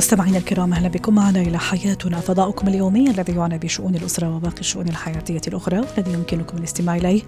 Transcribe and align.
مستمعينا 0.00 0.38
الكرام 0.38 0.72
أهلا 0.72 0.88
بكم 0.88 1.14
معنا 1.14 1.40
إلى 1.40 1.58
حياتنا 1.58 2.20
فضاؤكم 2.20 2.68
اليومي 2.68 3.10
الذي 3.10 3.32
يعنى 3.32 3.58
بشؤون 3.58 3.94
الأسرة 3.94 4.36
وباقي 4.36 4.60
الشؤون 4.60 4.88
الحياتية 4.88 5.40
الأخرى 5.48 5.78
والذي 5.78 6.12
يمكنكم 6.12 6.58
الاستماع 6.58 6.96
إليه 6.96 7.22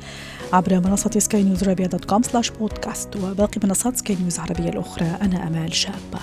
عبر 0.53 0.81
منصة 0.81 1.11
سكاي 1.19 1.43
نيوز 1.43 1.65
عربيه 1.65 1.87
dot 1.87 2.05
com 2.05 2.23
slash 2.23 2.51
podcast 2.51 3.17
وباقي 3.17 3.61
منصات 3.65 3.97
سكاي 3.97 4.17
نيوز 4.21 4.35
العربيه 4.35 4.69
الأخرى 4.69 5.05
أنا 5.23 5.47
أمال 5.47 5.75
شابة. 5.75 6.19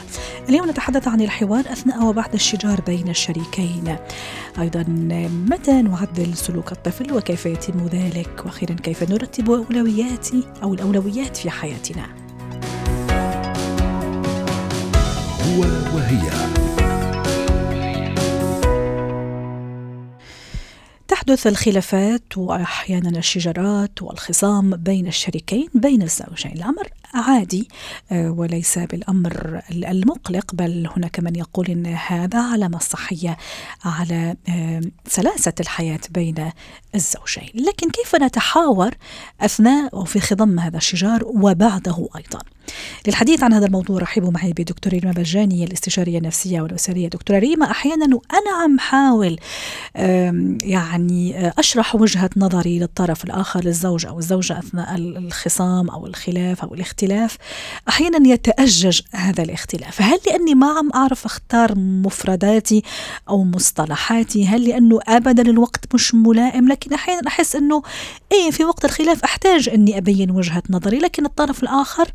اليوم 0.50 0.70
نتحدث 0.70 1.08
عن 1.08 1.22
الحوار 1.22 1.60
أثناء 1.60 2.06
وبعد 2.06 2.34
الشجار 2.34 2.82
بين 2.82 3.10
الشريكين. 3.10 3.96
أيضا 4.60 4.86
متى 5.50 5.82
نعدل 5.82 6.38
سلوك 6.38 6.72
الطفل 6.72 7.14
وكيف 7.14 7.46
يتم 7.46 7.86
ذلك 7.86 8.46
وأخيرا 8.46 8.74
كيف 8.74 9.12
نرتب 9.12 9.52
اولويات 9.52 10.28
أو 10.64 10.74
الأولويات 10.74 11.38
في 11.38 11.50
حياتنا. 11.50 12.29
هو 15.60 15.96
وهي. 15.96 16.30
تحدث 21.08 21.48
الخلافات 21.48 22.38
وأحيانا 22.38 23.20
الشجارات 23.20 24.02
والخصام 24.02 24.76
بين 24.76 25.08
الشريكين 25.08 25.68
بين 25.74 26.02
الزوجين. 26.02 26.52
الأمر 26.52 26.88
عادي 27.14 27.68
آه، 28.12 28.32
وليس 28.32 28.80
بالأمر 28.80 29.62
المقلق 29.72 30.56
بل 30.56 30.90
هناك 30.98 31.20
من 31.20 31.36
يقول 31.36 31.68
إن 31.68 31.86
هذا 31.86 32.42
علامه 32.42 32.80
صحيه 32.80 33.38
على 33.86 34.36
آه، 34.50 34.82
سلاسة 35.08 35.54
الحياة 35.60 36.02
بين 36.10 36.52
الزوجين. 36.96 37.50
لكن 37.68 37.90
كيف 37.90 38.16
نتحاور 38.16 38.92
أثناء 39.42 40.00
وفي 40.00 40.20
خضم 40.20 40.60
هذا 40.60 40.78
الشجار 40.78 41.24
وبعده 41.26 42.10
أيضا؟ 42.16 42.40
للحديث 43.08 43.44
عن 43.44 43.54
هذا 43.54 43.66
الموضوع 43.66 44.00
رحبوا 44.00 44.32
معي 44.32 44.54
بدكتور 44.54 44.94
ريما 44.94 45.12
بجاني 45.12 45.64
الاستشارية 45.64 46.18
النفسية 46.18 46.62
والأسرية. 46.62 47.08
دكتورة 47.08 47.40
ريما 47.40 47.72
أحيانا 47.72 48.06
وأنا 48.16 48.64
عم 48.64 48.80
حاول 48.80 49.40
يعني 50.64 51.50
أشرح 51.60 51.96
وجهة 51.96 52.30
نظري 52.38 52.80
للطرف 52.80 53.24
الآخر 53.24 53.64
للزوج 53.64 54.06
أو 54.06 54.20
الزوجة 54.20 54.60
أثناء 54.60 54.96
الخصام 54.96 55.90
أو 55.90 56.08
الخلاف 56.08 56.64
أو 56.64 56.74
الاختلاف. 56.74 57.38
أحيانا 57.90 58.28
يتأجج 58.28 59.02
هذا 59.12 59.44
الاختلاف. 59.44 60.02
هل 60.02 60.20
لأني 60.28 60.56
ما 60.56 60.68
عم 60.68 60.90
أعرف 60.96 61.26
أختار 61.26 61.76
مفرداتي 61.78 62.84
أو 63.30 63.44
مصطلحاتي؟ 63.44 64.46
هل 64.48 64.70
لأنه 64.70 65.00
أبدا 65.08 65.42
الوقت 65.42 65.96
مش 65.96 66.16
ملائم؟ 66.16 66.68
لكن 66.68 66.94
أحيانا 66.94 67.28
أحس 67.28 67.56
أنه 67.56 67.82
إيه 68.32 68.52
في 68.52 68.64
وقت 68.64 68.86
الخلاف 68.86 69.24
أحتاج 69.24 69.70
أني 69.70 69.98
أبين 69.98 70.32
وجهة 70.32 70.64
نظري. 70.70 70.98
لكن 71.00 71.26
الطرف 71.26 71.64
الآخر 71.64 72.12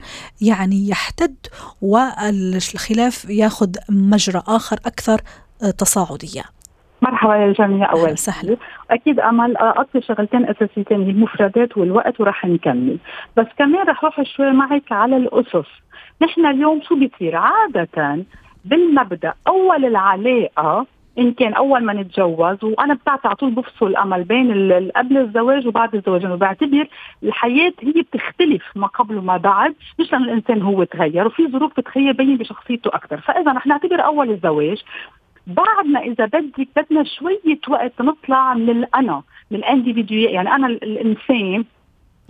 يعني 0.48 0.88
يحتد 0.88 1.36
والخلاف 1.82 3.30
ياخذ 3.30 3.70
مجرى 3.90 4.42
آخر 4.48 4.76
أكثر 4.86 5.20
تصاعدية. 5.78 6.42
مرحبا 7.02 7.32
للجميع 7.32 7.92
أول 7.92 8.18
سهلا 8.18 8.56
أكيد 8.90 9.20
أمل 9.20 9.56
اعطي 9.56 10.00
شغلتين 10.00 10.48
أساسيتين 10.48 11.02
المفردات 11.02 11.76
والوقت 11.76 12.20
وراح 12.20 12.44
نكمل. 12.44 12.98
بس 13.36 13.46
كمان 13.58 13.88
رح 13.88 14.04
أروح 14.04 14.22
شوي 14.36 14.52
معك 14.52 14.92
على 14.92 15.16
الأسس. 15.16 15.68
نحن 16.22 16.46
اليوم 16.46 16.80
شو 16.88 16.94
بيصير؟ 16.94 17.36
عادة 17.36 18.24
بالمبدأ 18.64 19.34
أول 19.48 19.84
العلاقة 19.84 20.86
إن 21.18 21.32
كان 21.32 21.54
أول 21.54 21.84
ما 21.84 21.92
نتجوز 21.92 22.64
وأنا 22.64 22.94
بتاعتي 22.94 23.28
على 23.28 23.36
طول 23.36 23.50
بفصل 23.50 23.86
الأمل 23.86 24.24
بين 24.24 24.70
قبل 24.96 25.18
الزواج 25.18 25.66
وبعد 25.66 25.94
الزواج 25.94 26.26
وبعتبر 26.26 26.88
الحياة 27.22 27.72
هي 27.80 28.02
بتختلف 28.02 28.62
ما 28.76 28.86
قبل 28.86 29.18
وما 29.18 29.36
بعد 29.36 29.74
مش 30.00 30.12
لأنه 30.12 30.24
الإنسان 30.24 30.62
هو 30.62 30.84
تغير 30.84 31.26
وفي 31.26 31.48
ظروف 31.48 31.80
بتغير 31.80 32.12
بين 32.12 32.36
بشخصيته 32.36 32.88
أكثر 32.88 33.20
فإذا 33.20 33.52
رح 33.52 33.66
نعتبر 33.66 34.04
أول 34.04 34.30
الزواج 34.30 34.82
بعدنا 35.46 36.00
إذا 36.00 36.26
بدك 36.26 36.68
بدنا 36.76 37.04
شوية 37.04 37.60
وقت 37.68 38.02
نطلع 38.02 38.54
من 38.54 38.70
الانا 38.70 39.22
من 39.50 39.58
ال 39.58 39.65
individual 39.65 40.30
يعني 40.30 40.54
أنا 40.54 40.66
الإنسان 40.66 41.64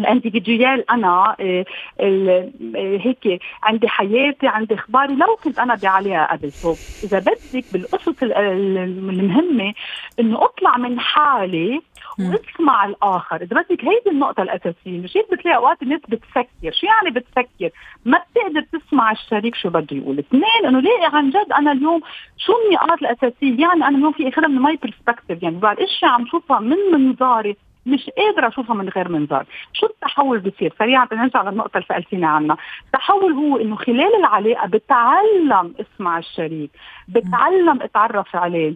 ال 0.01 0.09
individual 0.09 0.91
أنا 0.91 1.37
آه، 1.41 1.65
آه، 2.01 2.51
هيك 2.77 3.41
عندي 3.63 3.89
حياتي 3.89 4.49
عندي 4.49 4.75
أخباري 4.75 5.15
لو 5.15 5.37
كنت 5.45 5.59
أنا 5.59 5.75
بعليها 5.75 6.33
قبل. 6.33 6.53
so 6.53 6.75
إذا 7.05 7.19
بدك 7.19 7.65
بالقصص 7.73 8.23
المهمة 8.23 9.75
إنه 10.21 10.45
أطلع 10.45 10.77
من 10.77 11.01
حالي 11.01 11.81
واسمع 12.19 12.85
الآخر. 12.85 13.37
إذا 13.37 13.57
بدك 13.57 13.85
هيدي 13.85 14.11
النقطة 14.11 14.43
الأساسية 14.43 15.01
مش 15.01 15.17
هيك 15.17 15.31
بتلاقي 15.33 15.57
أوقات 15.57 15.83
الناس 15.83 16.01
بتفكر. 16.09 16.73
شو 16.73 16.87
يعني 16.87 17.11
بتفكر؟ 17.11 17.71
ما 18.05 18.19
بتقدر 18.19 18.79
تسمع 18.79 19.13
الشريك 19.13 19.55
شو 19.55 19.69
بده 19.69 19.97
يقول. 19.97 20.19
اثنين 20.19 20.67
إنه 20.67 20.81
ليه 20.81 21.09
عن 21.13 21.31
جد 21.31 21.53
أنا 21.59 21.73
اليوم 21.73 22.01
شو 22.37 22.53
النقاط 22.67 22.99
الأساسية؟ 23.03 23.61
يعني 23.61 23.87
أنا 23.89 23.99
اليوم 23.99 24.13
في 24.13 24.29
اخذها 24.29 24.49
من 24.49 24.59
my 24.59 24.79
perspective 24.83 25.43
يعني 25.43 25.57
بعد 25.57 25.81
اشياء 25.81 26.11
عم 26.11 26.27
شوفها 26.27 26.61
من 26.61 26.77
منظاري. 26.93 27.57
مش 27.87 28.11
قادرة 28.19 28.49
أشوفها 28.49 28.75
من 28.77 28.89
غير 28.89 29.09
منظار 29.09 29.45
شو 29.73 29.87
التحول 29.87 30.39
بصير 30.39 30.75
سريعا 30.79 31.05
بنرجع 31.05 31.43
للنقطة 31.43 31.77
اللي 31.77 31.87
سألتيني 31.89 32.27
عنها. 32.27 32.57
التحول 32.87 33.33
هو 33.33 33.57
إنه 33.57 33.77
خلال 33.77 34.17
العلاقة 34.21 34.67
بتعلم 34.67 35.75
اسمع 35.81 36.19
الشريك 36.19 36.71
بتعلم 37.09 37.83
أتعرف 37.83 38.37
عليه 38.37 38.75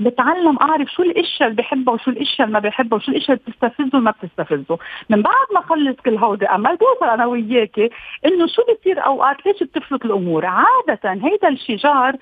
بتعلم 0.00 0.58
أعرف 0.58 0.88
شو 0.88 1.02
الأشياء 1.02 1.48
اللي 1.48 1.62
بحبها 1.62 1.94
وشو 1.94 2.10
الأشياء 2.10 2.46
اللي 2.48 2.52
ما 2.60 2.68
بحبها 2.68 2.96
وشو 2.96 3.10
الأشياء 3.12 3.38
اللي 3.38 3.42
بتستفزه 3.48 3.98
وما 3.98 4.10
بتستفزه. 4.10 4.78
من 5.10 5.22
بعد 5.22 5.46
ما 5.54 5.60
خلص 5.60 5.96
كل 6.04 6.16
هودي 6.16 6.46
أمل 6.46 6.76
بوصل 6.76 7.06
أنا 7.12 7.26
وياكي 7.26 7.90
إنه 8.26 8.46
شو 8.46 8.62
بصير 8.74 9.06
أوقات؟ 9.06 9.46
ليش 9.46 9.62
بتفلت 9.62 10.04
الأمور؟ 10.04 10.46
عادة 10.46 11.00
هيدا 11.04 11.48
الشجار 11.48 12.16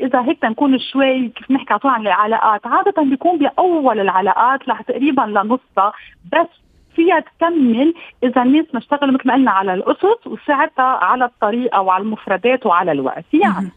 إذا 0.00 0.22
هيك 0.22 0.44
نكون 0.44 0.78
شوي 0.78 1.28
كيف 1.28 1.50
نحكي 1.50 1.74
على 1.74 1.94
عن 1.94 2.06
العلاقات. 2.06 2.66
عادة 2.66 3.02
بيكون 3.02 3.38
بأول 3.38 4.00
العلاقات 4.00 4.68
لح 4.68 4.82
تقريبا 4.82 5.22
لنصها 5.22 5.92
بس 6.32 6.48
فيها 6.96 7.20
تكمل 7.20 7.94
إذا 8.22 8.42
الناس 8.42 8.66
ما 8.72 8.80
اشتغلوا 8.80 9.14
مثل 9.14 9.28
ما 9.28 9.34
قلنا 9.34 9.50
على 9.50 9.74
الأسس 9.74 10.26
وساعتها 10.26 10.84
على 10.84 11.24
الطريقة 11.24 11.80
وعلى 11.80 12.02
المفردات 12.02 12.66
وعلى 12.66 12.92
الوقت. 12.92 13.24
يعني 13.32 13.70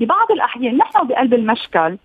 ببعض 0.00 0.32
الأحيان 0.32 0.76
نحن 0.76 1.06
بقلب 1.06 1.34
المشكل 1.34 1.96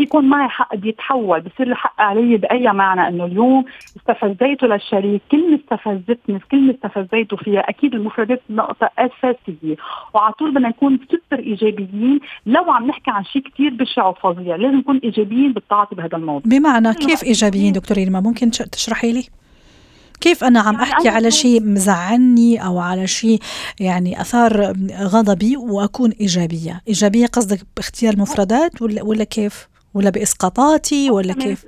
يكون 0.00 0.24
معي 0.24 0.48
حق 0.48 0.76
بيتحول 0.76 1.40
بصير 1.40 1.66
الحق 1.66 2.00
علي 2.00 2.36
بأي 2.36 2.72
معنى؟ 2.72 3.08
إنه 3.08 3.24
اليوم 3.24 3.64
استفزيته 3.96 4.66
للشريك 4.66 5.22
كلمه 5.30 5.58
استفزتني 5.58 6.40
كلمه 6.50 6.74
استفزيته 6.74 7.36
فيها 7.36 7.60
أكيد 7.60 7.94
المفردات 7.94 8.42
نقطة 8.50 8.90
أساسية. 8.98 9.76
وعلى 10.14 10.32
طول 10.32 10.50
بدنا 10.50 10.68
نكون 10.68 10.98
سوبر 11.10 11.42
إيجابيين 11.42 12.20
لو 12.46 12.70
عم 12.70 12.86
نحكي 12.86 13.10
عن 13.10 13.24
شيء 13.24 13.42
كثير 13.42 13.74
بشع 13.74 14.06
وفظيع 14.06 14.56
لازم 14.56 14.76
نكون 14.76 15.00
إيجابيين 15.04 15.52
بالتعاطي 15.52 15.94
بهذا 15.94 16.16
الموضوع. 16.16 16.42
بمعنى 16.44 16.94
كيف 16.94 17.24
إيجابيين 17.24 17.72
دكتور 17.72 18.10
ما 18.10 18.20
ممكن 18.20 18.50
تشرحي 18.50 19.12
لي؟ 19.12 19.24
كيف 20.20 20.44
أنا 20.44 20.60
عم 20.60 20.74
يعني 20.74 20.82
أحكي 20.82 21.08
على 21.08 21.30
شيء 21.30 21.62
مزعلني 21.62 22.64
أو 22.64 22.78
على 22.78 23.06
شيء 23.06 23.38
يعني 23.80 24.20
أثار 24.20 24.72
غضبي 25.00 25.56
وأكون 25.56 26.10
إيجابية؟ 26.10 26.80
إيجابية 26.88 27.26
قصدك 27.26 27.66
باختيار 27.76 28.14
المفردات 28.14 28.82
ولا 28.82 29.02
ولا 29.02 29.24
كيف؟ 29.24 29.67
ولا 29.94 30.10
بإسقاطاتي 30.10 31.10
ولا 31.10 31.32
كيف؟ 31.34 31.64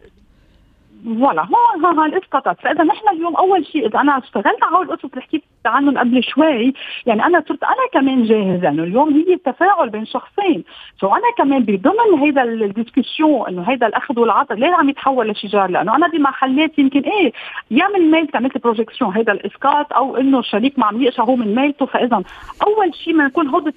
ف 1.05 1.11
voilà 1.11 1.43
هون 1.85 1.99
ها 1.99 2.07
الإسقاطات. 2.07 2.61
فإذا 2.61 2.85
نحن 2.85 3.09
اليوم 3.13 3.37
أول 3.37 3.67
شيء 3.67 3.87
إذا 3.87 4.01
أنا 4.01 4.19
اشتغلت 4.19 4.63
على 4.63 4.77
هول 4.77 4.91
القصص 4.91 5.05
اللي 5.05 5.23
حكيت 5.23 5.43
عنهم 5.67 5.99
قبل 5.99 6.25
شوي 6.25 6.75
يعني 7.07 7.27
أنا 7.27 7.45
صرت 7.49 7.63
أنا 7.63 7.87
كمان 7.93 8.25
جاهزة 8.25 8.69
إنه 8.69 8.83
اليوم 8.83 9.15
هي 9.15 9.37
تفاعل 9.37 9.91
بين 9.91 10.07
شخصين. 10.07 10.65
so 11.01 11.09
أنا 11.09 11.31
كمان 11.39 11.65
بضمن 11.65 12.19
هيدا 12.21 12.43
ال 12.43 12.52
discussion 12.52 13.49
إنه 13.49 13.63
هيدا 13.63 13.87
الأخذ 13.87 14.21
والعطاء 14.21 14.59
ليه 14.59 14.75
عم 14.75 14.89
يتحول 14.89 15.29
لشجار؟ 15.31 15.71
لأنه 15.71 15.97
أنا 15.97 16.09
بمحلات 16.09 16.79
يمكن 16.79 17.01
إيه 17.01 17.33
يا 17.71 17.89
من 17.89 18.11
ميل 18.11 18.29
عملت 18.35 18.59
projection 18.59 19.17
هيدا 19.17 19.33
الإسقاط 19.33 19.93
أو 19.93 20.17
إنه 20.17 20.39
الشريك 20.39 20.79
ما 20.79 20.87
عم 20.87 21.03
يقشع 21.03 21.25
هو 21.25 21.37
من 21.37 21.55
ميلته. 21.55 21.87
فإذا 21.87 22.23
أول 22.67 22.95
شيء 22.95 23.15
ما 23.15 23.25
نكون 23.25 23.49
هود 23.49 23.75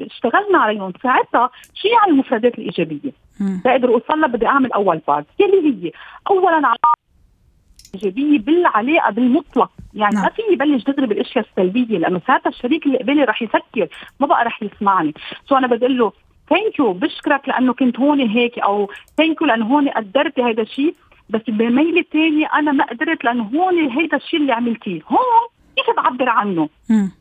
اشتغلنا 0.00 0.58
عليهم. 0.58 0.92
ساعتها 1.02 1.50
شيء 1.74 1.94
على 1.94 2.12
المفردات 2.12 2.58
الإيجابية. 2.58 3.27
بقدر 3.40 3.88
اوصل 3.88 4.20
لها 4.20 4.28
بدي 4.28 4.46
أعمل 4.46 4.72
أول 4.72 5.00
part 5.08 5.26
يلي 5.40 5.86
هي. 5.86 5.92
اولا 6.30 6.74
إيجابية 7.94 8.38
بالعلاقه 8.38 9.10
بالمطلق. 9.10 9.70
يعني 9.94 10.14
نعم. 10.14 10.24
ما 10.24 10.30
فيني 10.30 10.56
بلش 10.56 10.84
دغري 10.84 11.06
بالاشياء 11.06 11.44
السلبية. 11.50 11.98
لأنه 11.98 12.20
ساعتها 12.26 12.50
الشريك 12.50 12.86
اللي 12.86 12.98
قبالي 12.98 13.24
رح 13.24 13.42
يفكر 13.42 13.88
ما 14.20 14.26
بقى 14.26 14.44
رح 14.44 14.62
يسمعني. 14.62 15.14
so 15.48 15.56
أنا 15.56 15.66
بقول 15.66 15.98
له 15.98 16.12
thank 16.50 16.78
you 16.78 16.92
بشكرك 16.92 17.48
لأنه 17.48 17.72
كنت 17.72 18.00
هون 18.00 18.20
هيك. 18.20 18.58
أو 18.58 18.90
thank 19.16 19.40
you 19.40 19.46
لأنه 19.46 19.66
هون 19.66 19.88
قدرتي 19.88 20.42
هذا 20.42 20.62
الشيء. 20.62 20.94
بس 21.30 21.42
بميل 21.48 21.98
الثاني 21.98 22.46
أنا 22.46 22.72
ما 22.72 22.84
قدرت 22.84 23.24
لأنه 23.24 23.42
هون 23.42 23.78
هيدا 23.90 24.16
الشيء 24.16 24.40
اللي 24.40 24.52
عملتيه. 24.52 25.00
هون 25.08 25.48
كيف 25.76 25.96
بعبر 25.96 26.28
عنه؟ 26.28 26.68
مم. 26.90 27.12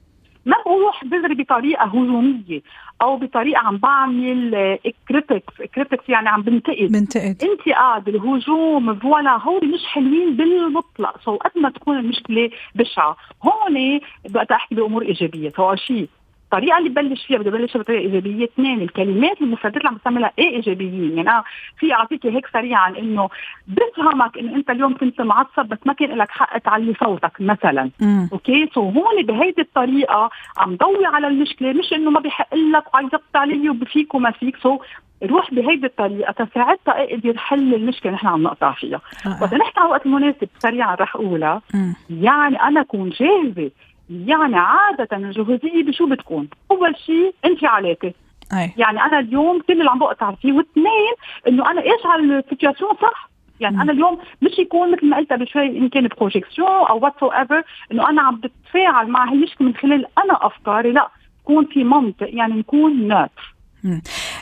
ما 0.47 0.55
بروح 0.65 1.05
بزري 1.05 1.35
بطريقة 1.35 1.83
هجومية 1.83 2.61
أو 3.01 3.17
بطريقة 3.17 3.59
عم 3.59 3.77
بعمل 3.77 4.77
critics 5.09 5.61
critics 5.75 6.09
يعني 6.09 6.29
عم 6.29 6.41
بنتقد. 6.41 6.91
بنتقد. 6.91 7.37
انتقاد 7.43 8.07
الهجوم 8.07 8.95
ف 8.95 9.02
voilà 9.02 9.37
هول 9.37 9.71
مش 9.73 9.85
حلوين 9.85 10.35
بالمطلق. 10.35 11.21
so 11.25 11.35
قد 11.35 11.51
ما 11.55 11.69
تكون 11.69 11.97
المشكلة 11.97 12.49
بشعة. 12.75 13.17
هون 13.43 13.99
بدي 14.29 14.53
أحكي 14.53 14.75
بأمور 14.75 15.01
إيجابية. 15.01 15.51
أول 15.59 15.79
شيء 15.79 16.07
الطريقة 16.47 16.77
اللي 16.77 16.89
ببلش 16.89 17.25
فيها 17.25 17.37
بدي 17.37 17.49
ببلش 17.49 17.77
بطريقة 17.77 18.01
إيجابية. 18.01 18.45
اثنين 18.45 18.81
الكلمات 18.81 19.41
المفردات 19.41 19.77
اللي 19.77 19.89
عم 19.89 19.95
بستعملها 19.95 20.31
إيه 20.39 20.55
إيجابيين. 20.55 21.17
يعني 21.17 21.29
أنا 21.29 21.43
في 21.79 21.93
اعطيك 21.93 22.25
هيك 22.25 22.47
سريعا 22.53 22.89
إنه 22.89 23.29
بفهمك 23.67 24.37
انه 24.37 24.55
أنت 24.55 24.69
اليوم 24.69 24.97
كنت 24.97 25.21
معصب 25.21 25.65
بس 25.65 25.77
ما 25.85 25.93
كان 25.93 26.17
لك 26.17 26.31
حق 26.31 26.57
تعلي 26.57 26.93
صوتك 27.03 27.31
مثلا. 27.39 27.89
مم. 28.01 28.29
okay؟ 28.33 28.69
so 28.73 28.81
هون 28.81 29.23
بهيدي 29.23 29.61
الطريقة 29.61 30.29
عم 30.57 30.75
ضوي 30.75 31.05
على 31.05 31.27
المشكلة. 31.27 31.73
مش 31.73 31.93
إنه 31.93 32.09
ما 32.11 32.19
بحق 32.19 32.55
لك 32.55 32.93
وعايزك 32.93 33.21
علي 33.35 33.69
وبفيك 33.69 34.13
وما 34.15 34.31
فيك. 34.31 34.57
so 34.57 34.79
روح 35.23 35.53
بهيدي 35.53 35.85
الطريقة. 35.85 36.31
تساعدها 36.31 37.03
أقدر 37.13 37.37
حل 37.37 37.73
المشكلة 37.73 38.11
نحن 38.11 38.27
عم 38.27 38.43
نقطع 38.43 38.71
فيها. 38.71 39.01
رائع. 39.25 39.41
وقت 39.41 39.53
نحكي 39.53 39.79
على 39.79 39.87
الوقت 39.87 40.05
المناسب 40.05 40.49
سريعا 40.59 40.95
رح 40.95 41.15
أقولها. 41.15 41.61
يعني 42.09 42.61
أنا 42.61 42.81
اكون 42.81 43.09
جاهزة 43.09 43.71
يعني 44.09 44.55
عادة 44.55 45.17
الجهوزية 45.17 45.83
بشو 45.83 46.05
بتكون؟ 46.05 46.47
أول 46.71 46.95
شيء 47.05 47.33
انفعالاتي، 47.45 48.13
أي 48.53 48.73
يعني 48.77 49.01
أنا 49.01 49.19
اليوم 49.19 49.61
كل 49.61 49.73
اللي 49.73 49.89
عم 49.89 49.99
بقطع 49.99 50.31
فيه، 50.31 50.53
واثنين 50.53 51.13
إنه 51.47 51.71
أنا 51.71 51.81
قاشعة 51.81 52.05
ال 52.05 52.23
situation 52.23 52.91
صح؟ 53.01 53.29
يعني. 53.59 53.81
أنا 53.81 53.91
اليوم 53.91 54.17
مش 54.41 54.59
يكون 54.59 54.91
مثل 54.91 55.05
ما 55.05 55.17
قلت 55.17 55.33
قبل 55.33 55.47
شوي 55.47 55.67
إن 55.77 55.89
كان 55.89 56.07
projection 56.07 56.67
أو 56.67 56.99
whatever 56.99 57.63
إنه 57.91 58.09
أنا 58.09 58.21
عم 58.21 58.35
بتفاعل 58.35 59.07
مع 59.07 59.31
هالمشكلة 59.31 59.67
من 59.67 59.75
خلال 59.75 60.05
أنا 60.23 60.47
أفكاري، 60.47 60.91
لا 60.91 61.09
يكون 61.41 61.65
في 61.65 61.83
منطق 61.83 62.27
يعني 62.29 62.53
نكون 62.53 63.07
neutre. 63.07 63.55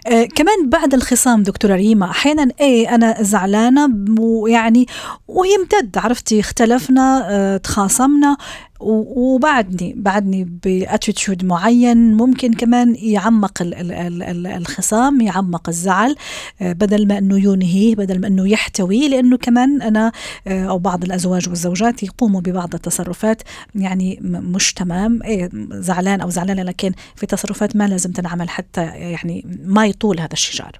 آه 0.08 0.28
كمان 0.36 0.70
بعد 0.70 0.94
الخصام 0.94 1.44
دكتورة 1.44 1.76
ريما 1.76 2.10
أحيانا 2.10 2.48
إيه 2.62 2.96
أنا 2.96 3.14
زعلانة 3.24 3.90
ويعني 4.20 4.86
ويمتد 5.28 5.98
عرفتي 5.98 6.40
اختلفنا 6.40 7.28
آه 7.32 7.58
تخاصمنا 7.58 8.38
وبعدني 8.80 9.94
بعدني 9.98 10.44
ب 10.64 10.73
attitude 10.73 11.46
معين. 11.46 12.14
ممكن 12.14 12.54
كمان 12.54 12.96
يعمق 12.96 13.62
ال- 13.62 13.74
ال- 13.74 13.92
ال- 13.92 14.24
ال- 14.24 14.48
الخصام 14.48 15.22
يعمق 15.22 15.70
الزعل 15.70 16.16
آه، 16.62 16.74
بدل 16.74 17.08
ما 17.08 17.18
إنه 17.18 17.38
ينهيه 17.54 17.96
بدل 17.96 18.22
ما 18.22 18.28
إنه 18.28 18.50
يحتويه 18.50 19.08
لأنه 19.10 19.38
كمان 19.38 19.82
أنا 19.82 20.12
آه، 20.48 20.66
أو 20.66 20.78
بعض 20.80 21.04
الأزواج 21.04 21.50
والزوجات 21.50 22.04
يقوموا 22.04 22.42
ببعض 22.42 22.74
التصرفات. 22.74 23.42
يعني 23.76 24.20
مش 24.22 24.74
تمام. 24.74 25.24
إيه 25.24 25.50
زعلان 25.72 26.22
أو 26.22 26.30
زعلانة 26.30 26.64
لكن 26.64 26.92
في 27.16 27.26
تصرفات 27.26 27.76
ما 27.76 27.88
لازم 27.88 28.12
تنعمل 28.12 28.50
حتى 28.50 28.82
يعني 28.86 29.46
ما 29.66 29.86
يطول 29.86 30.20
هذا 30.20 30.34
الشجار. 30.34 30.80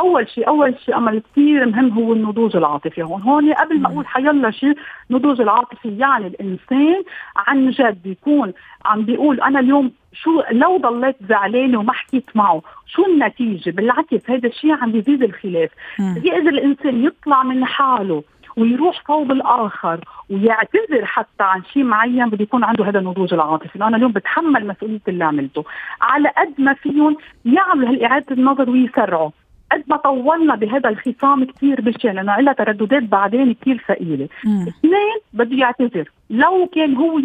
أول 0.00 0.28
شيء 0.28 0.48
أول 0.48 0.74
شيء 0.84 0.96
أمل 0.96 1.22
كثير 1.32 1.66
مهم 1.66 1.90
هو 1.90 2.12
النضوج 2.12 2.56
العاطفي 2.56 3.02
هون. 3.02 3.22
هون 3.22 3.52
قبل 3.52 3.80
ما 3.80 3.88
أقول 3.88 4.06
حيلا 4.06 4.50
شيء 4.50 4.74
نضوج 5.10 5.40
العاطفي 5.40 5.98
يعني 5.98 6.26
الإنسان 6.26 7.02
عن 7.36 7.70
جد 7.70 8.02
بيكون 8.04 8.52
عم 8.84 9.02
بيقول 9.02 9.40
أنا 9.40 9.60
اليوم 9.60 9.92
شو 10.12 10.42
لو 10.50 10.76
ضليت 10.76 11.16
زعلانة 11.28 11.78
وما 11.78 11.92
حكيت 11.92 12.24
معه 12.34 12.62
شو 12.86 13.06
النتيجة؟ 13.06 13.70
بالعكس 13.70 14.30
هذا 14.30 14.48
الشيء 14.48 14.72
عم 14.72 14.92
بيزيد 14.92 15.22
الخلاف. 15.22 15.70
مم. 15.98 16.22
يقدر 16.24 16.48
الإنسان 16.48 17.04
يطلع 17.04 17.42
من 17.42 17.64
حاله 17.64 18.22
ويروح 18.56 19.02
صوب 19.06 19.32
الآخر 19.32 20.00
ويعتذر 20.30 21.04
حتى 21.04 21.42
عن 21.42 21.62
شيء 21.72 21.84
معين 21.84 22.28
بده 22.28 22.42
يكون 22.42 22.64
عنده 22.64 22.84
هذا 22.84 22.98
النضوج 22.98 23.34
العاطفي، 23.34 23.78
لأنه 23.78 23.88
أنا 23.88 23.96
اليوم 23.96 24.12
بتحمل 24.12 24.66
مسؤولية 24.66 25.00
اللي 25.08 25.24
عملته، 25.24 25.64
على 26.00 26.28
قد 26.28 26.54
ما 26.58 26.74
فيهم 26.74 27.16
يعملوا 27.44 27.88
هالإعادة 27.88 28.26
النظر 28.30 28.70
ويسرعوا، 28.70 29.30
قد 29.72 29.84
ما 29.86 29.96
طولنا 29.96 30.54
بهذا 30.54 30.88
الخصام 30.88 31.44
كثير 31.44 31.80
بشع 31.80 32.12
لأنه 32.12 32.40
لها 32.40 32.52
ترددات 32.52 33.02
بعدين 33.02 33.54
كثير 33.54 33.84
ثقيلة،. 33.88 34.28
اثنين 34.44 35.18
بده 35.32 35.56
يعتذر 35.56 36.10
لو 36.30 36.68
كان 36.74 36.96
هو 36.96 37.18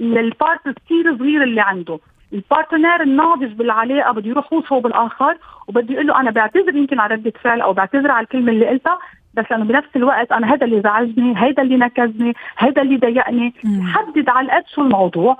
ال 0.00 0.14
part 0.14 0.68
كثير 0.68 1.18
صغير 1.18 1.42
اللي 1.42 1.60
عنده. 1.60 1.98
ال 2.32 2.41
partner 2.41 3.02
الناضج 3.02 3.52
بالعلاقة 3.52 4.12
بده 4.12 4.30
يروح 4.30 4.52
هو 4.52 4.62
صوب 4.62 4.86
الآخر 4.86 5.36
وبده 5.68 5.94
يقول 5.94 6.06
له 6.06 6.20
أنا 6.20 6.30
بعتذر 6.30 6.76
يمكن 6.76 7.00
على 7.00 7.14
ردة 7.14 7.32
فعل 7.42 7.60
أو 7.60 7.72
بعتذر 7.72 8.10
على 8.10 8.24
الكلمة 8.24 8.52
اللي 8.52 8.66
قلتها 8.68 8.98
بس 9.34 9.44
لأنه 9.50 9.64
بنفس 9.64 9.88
الوقت 9.96 10.32
أنا 10.32 10.54
هذا 10.54 10.64
اللي 10.64 10.80
زعجني 10.80 11.34
هذا 11.34 11.62
اللي 11.62 11.76
نكزني 11.76 12.34
هذا 12.56 12.82
اللي 12.82 12.96
ضايقني. 12.96 13.54
حدد 13.94 14.28
على 14.28 14.46
القد 14.46 14.64
شو 14.74 14.82
الموضوع. 14.82 15.36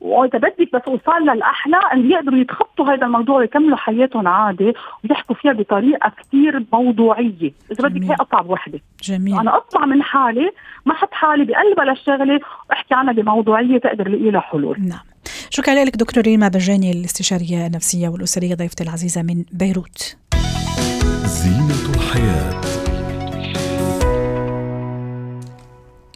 وإذا 0.00 0.38
بدك 0.38 0.68
بس 0.74 0.82
اوصل 0.88 1.22
للأحلى 1.22 1.76
إن 1.92 2.10
يقدروا 2.10 2.38
يتخطوا 2.38 2.86
هذا 2.86 3.06
الموضوع 3.06 3.36
ويكملوا 3.36 3.76
حياتهم 3.76 4.28
عادي 4.28 4.72
ويحكوا 5.04 5.36
فيها 5.36 5.52
بطريقة 5.52 6.12
كثير 6.18 6.64
موضوعية، 6.72 7.52
إذا 7.72 7.88
بدك. 7.88 8.02
هي 8.02 8.14
أصعب 8.14 8.50
وحدة. 8.50 8.80
جميل. 9.02 9.38
أنا 9.38 9.56
أطلع 9.56 9.86
من 9.86 10.02
حالي 10.02 10.50
ما 10.86 10.92
أحط 10.92 11.12
حالي 11.12 11.44
بقلبها 11.44 11.84
للشغله 11.84 12.40
واحكي 12.70 12.94
عنها 12.94 13.12
بموضوعية 13.12 13.78
تقدر 13.78 14.06
الاقي 14.06 14.30
لها 14.30 14.40
حلول. 14.40 14.76
نعم. 14.80 15.00
شكرا 15.50 15.84
لك 15.84 15.96
دكتور 15.96 16.24
ريما 16.24 16.48
بجاني 16.48 16.92
الاستشارية 16.92 17.66
النفسية 17.66 18.08
والأسرية 18.08 18.54
ضيفتي 18.54 18.84
العزيزة 18.84 19.22
من 19.22 19.44
بيروت. 19.52 20.16
زينة 21.24 21.96
الحياة. 21.96 22.59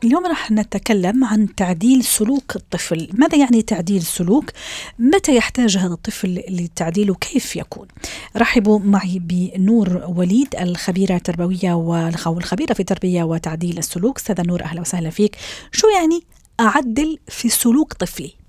اليوم 0.04 0.26
راح 0.26 0.50
نتكلم 0.50 1.24
عن 1.24 1.54
تعديل 1.54 2.04
سلوك 2.04 2.56
الطفل. 2.56 3.08
ماذا 3.12 3.38
يعني 3.38 3.62
تعديل 3.62 3.96
السلوك 3.96 4.50
متى 4.98 5.36
يحتاج 5.36 5.76
هذا 5.76 5.92
الطفل 5.92 6.42
للتعديل 6.48 7.10
وكيف 7.10 7.56
يكون؟ 7.56 7.88
رحبوا 8.36 8.78
معي 8.78 9.18
بنور 9.18 10.04
وليد 10.16 10.56
الخبيرة 10.56 11.16
التربوية 11.16 11.72
أو 11.72 12.36
الخبيرة 12.38 12.72
في 12.72 12.84
تربية 12.84 13.22
وتعديل 13.22 13.78
السلوك. 13.78 14.18
أستاذة 14.18 14.42
نور 14.42 14.62
أهلا 14.62 14.80
وسهلا 14.80 15.10
فيك. 15.10 15.36
شو 15.72 15.88
يعني 15.88 16.22
أعدل 16.60 17.18
في 17.28 17.48
سلوك 17.48 17.92
طفلي؟ 17.92 18.43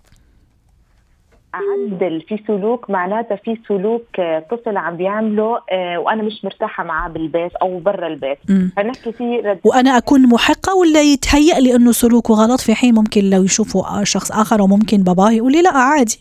اعدل 1.55 2.21
في 2.21 2.39
سلوك 2.47 2.89
معناتها 2.89 3.35
في 3.35 3.57
سلوك 3.67 4.19
آه، 4.19 4.45
طفل 4.51 4.77
عم 4.77 4.97
بيعمله 4.97 5.59
آه، 5.71 5.99
وأنا 5.99 6.23
مش 6.23 6.45
مرتاحة 6.45 6.83
معاه 6.83 7.09
بالبيت 7.09 7.55
أو 7.55 7.79
برا 7.79 8.07
البيت. 8.07 8.37
فنحكي 8.77 9.11
فيه 9.11 9.41
رد 9.41 9.59
وأنا 9.63 9.97
أكون 9.97 10.29
محقة 10.29 10.75
ولا 10.75 11.01
يتهيأ 11.01 11.59
لي 11.59 11.75
أنه 11.75 11.91
سلوكه 11.91 12.33
غلط؟ 12.33 12.59
في 12.61 12.75
حين 12.75 12.95
ممكن 12.95 13.29
لو 13.29 13.43
يشوفوا 13.43 14.03
شخص 14.03 14.31
آخر 14.31 14.61
وممكن 14.61 14.97
باباه 14.97 15.31
يقول 15.31 15.51
لي 15.51 15.61
لا 15.61 15.77
عادي. 15.77 16.19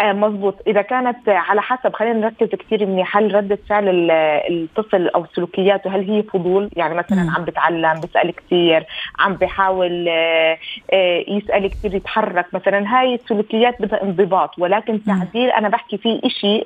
آه 0.00 0.12
مزبوط 0.12 0.54
إذا 0.66 0.82
كانت 0.82 1.28
على 1.28 1.62
حسب 1.62 1.92
خلينا 1.94 2.18
نركز 2.18 2.48
كثير 2.48 2.86
منيح 2.86 3.16
هل 3.16 3.34
ردة 3.34 3.58
فعل 3.68 3.88
ال- 3.88 4.10
الطفل 4.10 5.08
أو 5.08 5.26
سلوكياته 5.34 5.96
هل 5.96 6.10
هي 6.10 6.22
فضول؟ 6.22 6.70
يعني 6.76 6.94
مثلا 6.94 7.22
مم. 7.22 7.30
عم 7.30 7.44
بتعلم 7.44 8.00
بيسال 8.00 8.34
كثير 8.36 8.86
عم 9.18 9.34
بحاول 9.34 10.08
آه، 10.08 10.58
آه، 10.92 11.24
يسأل 11.28 11.70
كثير 11.70 11.94
يتحرك. 11.94 12.46
مثلا 12.52 12.84
هاي 13.00 13.14
السلوكيات 13.14 13.82
بدها 13.82 14.02
انضباط. 14.02 14.58
ولكن 14.58 15.04
تعديل 15.04 15.50
أنا 15.50 15.68
بحكي 15.68 15.96
فيه 15.98 16.20
شيء 16.28 16.64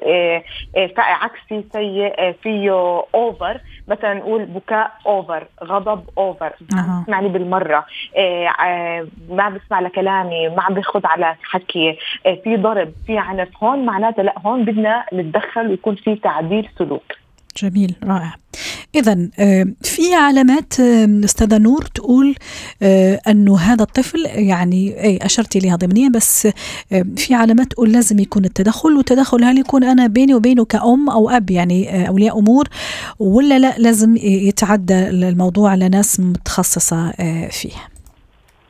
عكسي 0.99 1.65
سيء 1.73 2.33
فيه 2.43 2.71
over 3.15 3.61
مثلا 3.89 4.15
نقول 4.15 4.45
بكاء 4.45 4.91
over 5.07 5.47
غضب 5.65 6.05
over 6.19 6.53
أها. 6.75 7.03
بسمعني 7.05 7.29
بالمرة. 7.29 7.85
ما 9.29 9.49
بسمع 9.49 9.81
لكلامي 9.81 10.49
ما 10.49 10.63
عم 10.63 10.75
بياخذ 10.75 11.07
على 11.07 11.35
حكي. 11.43 11.99
في 12.45 12.57
ضرب 12.57 12.93
في 13.07 13.19
عنف 13.25 13.49
هون 13.63 13.87
معناتها 13.87 14.23
لا 14.23 14.35
هون 14.47 14.65
بدنا 14.65 15.05
نتدخل 15.15 15.67
ويكون 15.69 15.95
في 15.97 16.17
تعديل 16.17 16.69
سلوك. 16.79 17.03
جميل 17.57 17.95
رائع. 18.05 18.35
إذا 18.95 19.29
في 19.83 20.15
علامات 20.15 20.81
آه، 20.81 21.21
أستاذة 21.25 21.59
نور 21.59 21.83
تقول 21.83 22.35
آه، 22.83 23.21
أنه 23.29 23.59
هذا 23.59 23.83
الطفل 23.83 24.27
يعني 24.27 25.03
أي 25.05 25.19
أشرتي 25.23 25.59
لها 25.59 25.77
ضمنيا 25.77 26.09
بس 26.09 26.49
آه، 26.93 27.05
في 27.17 27.35
علامات 27.35 27.67
تقول 27.67 27.93
لازم 27.93 28.19
يكون 28.19 28.45
التدخل 28.45 28.93
والتدخل 28.93 29.45
هل 29.45 29.59
يكون 29.59 29.85
أنا 29.85 30.07
بيني 30.07 30.35
وبينه 30.35 30.65
كأم 30.65 31.11
أو 31.11 31.31
أب 31.31 31.51
يعني 31.51 31.91
آه، 31.91 32.07
أولياء 32.07 32.39
أمور 32.39 32.69
ولا 33.19 33.59
لا 33.59 33.75
لازم 33.79 34.17
يتعدى 34.23 35.09
الموضوع 35.09 35.75
لناس 35.75 36.21
متخصصة 36.21 37.11
آه، 37.21 37.49
فيه. 37.49 37.94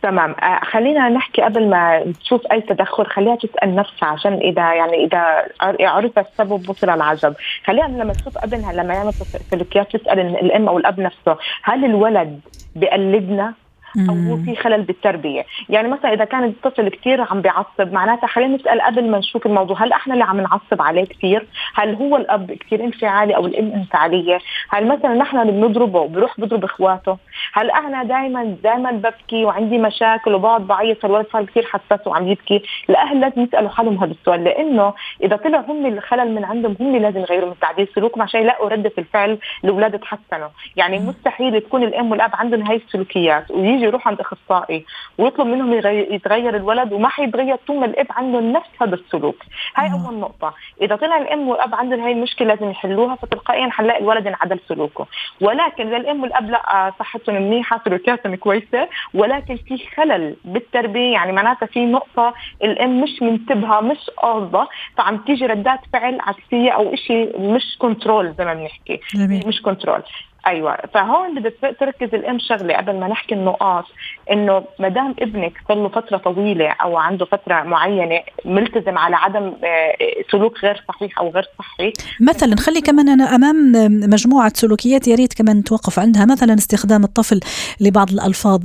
تمام. 0.04 0.30
آه، 0.42 0.60
خلينا 0.64 1.08
نحكي 1.08 1.42
قبل 1.42 1.68
ما 1.70 2.12
تشوف 2.20 2.40
أي 2.52 2.60
تدخل 2.60 3.06
خليها 3.06 3.36
تسأل 3.36 3.74
نفسها 3.74 4.08
عشان 4.08 4.32
إذا 4.34 4.74
يعني 4.74 5.04
إذا 5.04 5.18
عر- 5.60 5.76
عرف 5.80 6.18
السبب 6.18 6.62
بطل 6.66 6.90
العجب. 6.90 7.34
خليها 7.66 7.88
لما 7.88 8.12
تشوف 8.12 8.38
ابنها 8.38 8.72
لما 8.72 8.94
يعمل 8.94 9.12
سلوكيات 9.50 9.96
تسأل 9.96 10.20
الأم 10.20 10.68
أو 10.68 10.78
الأب 10.78 11.00
نفسه 11.00 11.36
هل 11.62 11.84
الولد 11.84 12.40
بقلدنا 12.76 13.54
أو 13.98 14.36
في 14.44 14.56
خلل 14.56 14.82
بالتربية. 14.82 15.46
يعني 15.68 15.88
مثلا 15.88 16.12
إذا 16.12 16.24
كان 16.24 16.44
الطفل 16.44 16.88
كثير 16.88 17.20
عم 17.20 17.40
بيعصب 17.40 17.92
معناتها 17.92 18.26
خلينا 18.26 18.56
نسأل 18.56 18.80
قبل 18.80 19.10
ما 19.10 19.18
نشوف 19.18 19.46
الموضوع 19.46 19.84
هل 19.84 19.92
إحنا 19.92 20.14
اللي 20.14 20.24
عم 20.24 20.40
نعصب 20.40 20.82
عليه 20.82 21.04
كثير 21.04 21.46
هل 21.74 21.94
هو 21.94 22.16
الأب 22.16 22.52
كثير 22.52 22.84
انفعالي 22.84 23.36
أو 23.36 23.46
الأم 23.46 23.72
انفعالية؟ 23.72 24.38
هل 24.70 24.88
مثلا 24.88 25.14
نحن 25.14 25.38
اللي 25.38 25.52
بنضربه 25.52 26.00
وبروح 26.00 26.40
بضرب 26.40 26.64
إخواته؟ 26.64 27.18
هل 27.52 27.70
أنا 27.70 28.02
دائما 28.02 28.56
دائما 28.62 28.90
ببكي 28.90 29.44
وعندي 29.44 29.78
مشاكل 29.78 30.34
وبقعد 30.34 30.66
بعيط 30.66 31.04
الولد 31.04 31.26
صار 31.32 31.44
كثير 31.44 31.64
حساس 31.64 32.06
وعم 32.06 32.28
يبكي؟ 32.28 32.62
الاهل 32.90 33.20
لازم 33.20 33.42
يسألوا 33.42 33.70
حالهم 33.70 33.98
هذا 33.98 34.12
السؤال 34.12 34.44
لأنه 34.44 34.94
إذا 35.22 35.36
طلع 35.36 35.60
هم 35.60 35.86
الخلل 35.86 36.34
من 36.34 36.44
عندهم 36.44 36.76
هم 36.80 36.96
لازم 36.96 37.20
يغيروا 37.20 37.48
من 37.48 37.58
تعديل 37.60 37.88
سلوكهم 37.94 38.22
عشان 38.22 38.40
يلاقوا 38.40 38.68
ردة 38.68 38.92
الفعل 38.98 39.38
الاولاد 39.64 39.98
تحسنوا. 39.98 40.48
يعني 40.76 40.98
مستحيل 40.98 41.60
تكون 41.60 41.82
الأم 41.82 42.10
والأب 42.10 42.30
عندهم 42.34 42.62
هاي 42.62 42.76
السلوكيات 42.76 43.50
ويجي 43.50 43.83
يروح 43.84 44.08
عند 44.08 44.20
أخصائي 44.20 44.84
ويطلب 45.18 45.46
منهم 45.46 45.72
يتغير 46.14 46.56
الولد 46.56 46.92
وما 46.92 47.08
حيتغير 47.08 47.56
طول 47.66 47.80
ما 47.80 47.86
الإب 47.86 48.06
عنده 48.10 48.40
نفس 48.40 48.68
هذا 48.82 48.94
السلوك. 48.94 49.36
هاي 49.76 49.92
أول 49.92 50.14
نقطة. 50.14 50.54
إذا 50.82 50.96
طلع 50.96 51.16
الام 51.16 51.48
والأب 51.48 51.74
عندهم 51.74 52.00
هاي 52.00 52.12
المشكلة 52.12 52.48
لازم 52.48 52.70
يحلوها 52.70 53.14
فتلقائيا 53.14 53.70
حنلاقي 53.70 54.00
الولد 54.00 54.26
انعدل 54.26 54.60
سلوكه. 54.68 55.06
ولكن 55.40 55.86
إذا 55.86 55.96
الام 55.96 56.22
والأب 56.22 56.50
لا 56.50 56.92
صحتهم 56.98 57.34
منيحة 57.34 57.80
سلوكياتهم 57.84 58.34
كويسة 58.34 58.88
ولكن 59.14 59.56
في 59.56 59.78
خلل 59.96 60.36
بالتربية 60.44 61.12
يعني 61.12 61.32
معناتها 61.32 61.66
في 61.66 61.86
نقطة 61.86 62.34
الام 62.64 63.00
مش 63.00 63.22
منتبهة 63.22 63.80
مش 63.80 64.10
قاصدة 64.16 64.68
فعم 64.96 65.16
تيجي 65.16 65.46
ردات 65.46 65.80
فعل 65.92 66.18
عكسية 66.20 66.70
أو 66.70 66.94
شيء 66.94 67.40
مش 67.40 67.76
control 67.78 68.34
زي 68.38 68.44
ما 68.44 68.54
بنحكي. 68.54 69.00
مش 69.48 69.62
control 69.62 70.02
أيوه. 70.46 70.76
فهون 70.94 71.34
بدها 71.34 71.72
تركز 71.72 72.14
الأم 72.14 72.38
شغلة 72.38 72.76
قبل 72.76 73.00
ما 73.00 73.08
نحكي 73.08 73.34
النقاط 73.34 73.84
إنه 74.32 74.64
ما 74.78 74.88
دام 74.88 75.14
ابنك 75.18 75.52
صار 75.68 75.76
له 75.76 75.88
فترة 75.88 76.16
طويلة 76.16 76.70
أو 76.70 76.96
عنده 76.96 77.24
فترة 77.24 77.62
معينة 77.62 78.20
ملتزم 78.44 78.98
على 78.98 79.16
عدم 79.16 79.52
آه، 79.64 79.96
سلوك 80.32 80.64
غير 80.64 80.84
صحيح 80.88 81.18
أو 81.18 81.30
غير 81.30 81.48
صحي. 81.58 81.92
مثلا 82.20 82.56
خلي 82.56 82.80
كمان 82.80 83.08
أنا 83.08 83.34
أمام 83.34 83.72
مجموعة 84.10 84.52
سلوكيات 84.54 85.08
يا 85.08 85.14
ريت 85.14 85.34
كمان 85.34 85.56
نتوقف 85.56 85.98
عندها 85.98 86.24
مثلا 86.24 86.54
استخدام 86.54 87.04
الطفل 87.04 87.40
لبعض 87.80 88.10
الألفاظ 88.10 88.60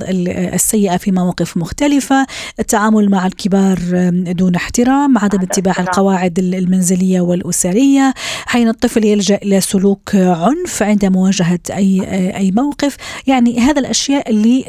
السيئة 0.54 0.96
في 0.96 1.12
مواقف 1.12 1.56
مختلفة 1.56 2.26
التعامل 2.60 3.10
مع 3.10 3.26
الكبار 3.26 3.78
دون 4.12 4.54
احترام 4.54 5.18
عدم 5.18 5.40
اتباع 5.42 5.74
القواعد 5.78 6.38
المنزلية 6.38 7.20
والأسرية. 7.20 8.14
حين 8.46 8.68
الطفل 8.68 9.04
يلجأ 9.04 9.36
إلى 9.36 9.60
سلوك 9.60 10.14
عنف 10.14 10.82
عند 10.82 11.04
مواجهة 11.04 11.58
أي 11.70 12.02
أي 12.36 12.50
موقف. 12.50 12.96
يعني 13.26 13.60
هذا 13.60 13.80
الأشياء 13.80 14.30
اللي 14.30 14.64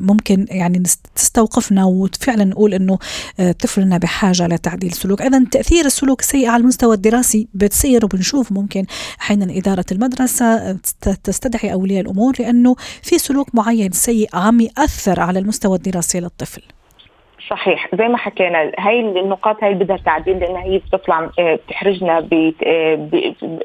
ممكن 0.00 0.46
يعني 0.50 0.82
تستوقفنا 1.14 1.84
وفعلا 1.84 2.44
نقول 2.44 2.74
إنه 2.74 2.98
آه، 3.40 3.52
طفلنا 3.52 3.98
بحاجة 3.98 4.46
لتعديل 4.46 4.92
سلوك. 4.92 5.22
أيضا 5.22 5.46
تأثير 5.50 5.86
السلوك 5.86 6.20
السيء 6.20 6.48
على 6.48 6.60
المستوى 6.60 6.96
الدراسي 6.96 7.48
بتصير 7.54 8.04
وبنشوف 8.04 8.52
ممكن 8.52 8.84
أحيانا 9.20 9.58
إدارة 9.58 9.84
المدرسة 9.92 10.44
آه، 10.44 10.76
تستدعي 11.24 11.72
أولياء 11.72 12.00
الأمور 12.00 12.34
لأنه 12.38 12.76
في 13.02 13.18
سلوك 13.18 13.54
معين 13.54 13.92
سيء 13.92 14.28
عم 14.34 14.60
يأثر 14.60 15.20
على 15.20 15.38
المستوى 15.38 15.76
الدراسي 15.76 16.20
للطفل. 16.20 16.62
صحيح. 17.50 17.88
زي 17.94 18.08
ما 18.08 18.16
حكينا 18.16 18.72
هاي 18.78 19.00
النقاط 19.00 19.64
هاي 19.64 19.74
بدها 19.74 19.96
تعديل 19.96 20.38
لأنها 20.38 20.62
هي 20.62 20.78
بتطلع 20.78 21.30
آه، 21.38 21.54
بتحرجنا 21.54 22.18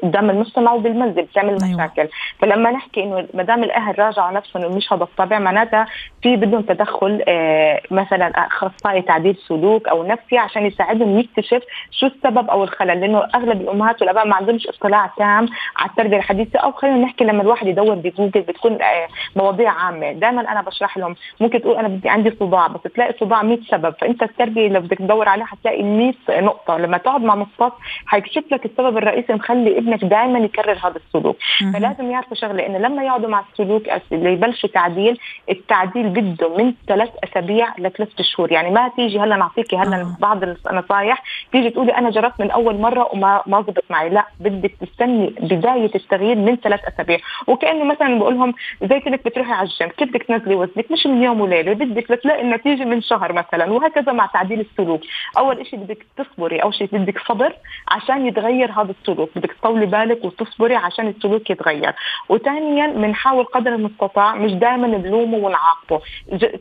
قدام 0.02 0.30
المجتمع 0.30 0.72
وبالمنزل 0.72 1.22
بتعمل 1.22 1.62
أيوة. 1.62 1.74
مشاكل. 1.74 2.08
فلما 2.38 2.70
نحكي 2.70 3.02
إنه 3.02 3.26
ما 3.34 3.42
دام 3.42 3.64
الأهل 3.64 3.98
راجعوا 3.98 4.32
نفسهم 4.32 4.62
إنه 4.62 4.76
مش 4.76 4.92
هذا 4.92 5.02
الطبع 5.02 5.38
معناتها 5.38 5.86
في 6.22 6.36
بدهم 6.36 6.62
تدخل 6.62 7.24
آه، 7.28 7.80
مثلا 7.90 8.26
أخصائي 8.26 9.02
تعديل 9.02 9.36
سلوك 9.48 9.88
أو 9.88 10.02
نفسي 10.02 10.38
عشان 10.38 10.66
يساعدهم 10.66 11.18
يكتشف 11.18 11.62
شو 11.90 12.06
السبب 12.06 12.50
أو 12.50 12.64
الخلل. 12.64 13.00
لأنه 13.00 13.22
أغلب 13.34 13.60
الأمهات 13.60 14.02
والأباء 14.02 14.26
ما 14.26 14.36
عندهمش 14.36 14.66
اطلاع 14.66 15.06
تام 15.06 15.48
على 15.76 15.90
التربية 15.90 16.16
الحديثة. 16.16 16.58
أو 16.58 16.72
خلينا 16.72 16.96
نحكي 16.98 17.24
لما 17.24 17.42
الواحد 17.42 17.66
يدور 17.66 17.94
بجوجل 17.94 18.40
بتكون 18.40 18.72
آه، 18.72 19.08
مواضيع 19.36 19.70
عامة. 19.70 20.12
دائما 20.12 20.40
أنا 20.52 20.62
بشرح 20.62 20.98
لهم 20.98 21.16
ممكن 21.40 21.60
تقول 21.60 21.76
أنا 21.76 21.88
بدي 21.88 22.08
عندي 22.08 22.30
صداع 22.40 22.66
بس 22.66 22.82
تلاقي 22.82 23.14
صداع 23.20 23.42
100 23.42 23.58
سبب. 23.76 23.94
فأنت 24.00 24.22
التربيه 24.22 24.68
لو 24.68 24.80
بدك 24.80 24.98
تدور 24.98 25.28
عليها 25.28 25.46
حتلاقي 25.46 25.82
100 25.82 26.14
نقطة. 26.30 26.76
لما 26.76 26.98
تقعد 26.98 27.22
مع 27.22 27.34
مختص 27.34 27.72
حيكشف 28.06 28.44
لك 28.52 28.64
السبب 28.64 28.98
الرئيسي 28.98 29.32
مخلي 29.32 29.78
ابنك 29.78 30.04
دائما 30.04 30.38
يكرر 30.38 30.78
هذا 30.84 30.96
السلوك. 30.96 31.36
فلازم 31.72 32.10
يعرفوا 32.10 32.36
شغلة 32.36 32.66
إنه 32.66 32.78
لما 32.78 33.02
يقعدوا 33.02 33.28
مع 33.28 33.44
السلوك 33.52 33.82
اللي 34.12 34.32
يبلشوا 34.32 34.68
تعديل 34.68 35.18
التعديل 35.50 36.08
بده 36.08 36.56
من 36.56 36.74
ثلاث 36.88 37.10
أسابيع 37.24 37.68
لثلاث 37.78 38.08
شهور. 38.20 38.52
يعني 38.52 38.70
ما 38.70 38.88
تيجي 38.96 39.18
هلا 39.18 39.36
نعطيكي 39.36 39.76
هلا 39.76 39.96
آه. 39.96 40.16
بعض 40.20 40.42
النصائح 40.42 41.22
تيجي 41.52 41.70
تقولي 41.70 41.92
أنا 41.98 42.10
جربت 42.10 42.40
من 42.40 42.50
أول 42.50 42.76
مرة 42.80 43.08
وما 43.12 43.42
ما 43.46 43.62
زبط 43.62 43.84
معي. 43.90 44.08
لا 44.08 44.26
بدك 44.40 44.72
تستني 44.80 45.34
بداية 45.40 45.90
التغيير 45.94 46.36
من 46.36 46.56
ثلاث 46.56 46.80
أسابيع. 46.88 47.18
وكأنه 47.46 47.84
مثلا 47.84 48.18
بقول 48.18 48.34
لهم 48.34 48.54
زي 48.82 49.00
كنك 49.00 49.24
بتروحي 49.24 49.52
على 49.52 49.68
الجيم. 49.68 49.88
كيف 49.88 50.08
بدك 50.08 50.22
تنزلي 50.22 50.54
وزنك؟ 50.54 50.90
مش 50.90 51.06
من 51.06 51.22
يوم 51.22 51.40
وليلة 51.40 51.72
بدك 51.72 52.10
لتلاقي 52.10 52.42
النتيجة 52.42 52.84
من 52.84 53.02
شهر 53.02 53.32
مثلا. 53.32 53.65
وهكذا 53.72 53.96
هكذا 53.96 54.12
مع 54.12 54.26
تعديل 54.26 54.60
السلوك. 54.60 55.00
أول 55.38 55.66
شيء 55.66 55.78
بدك 55.78 56.06
تصبري 56.16 56.58
أول 56.58 56.74
شيء 56.74 56.88
بدك 56.92 57.18
صبر 57.18 57.52
عشان 57.88 58.26
يتغير 58.26 58.70
هذا 58.70 58.94
السلوك. 59.00 59.30
بدك 59.36 59.52
تطولي 59.52 59.86
بالك 59.86 60.24
وتصبري 60.24 60.74
عشان 60.76 61.08
السلوك 61.08 61.50
يتغير. 61.50 61.92
وثانيا 62.28 62.86
بنحاول 62.86 63.44
قدر 63.44 63.74
المستطاع 63.74 64.34
مش 64.34 64.52
دائما 64.52 64.86
نلومه 64.86 65.38
ونعاقبه. 65.38 66.00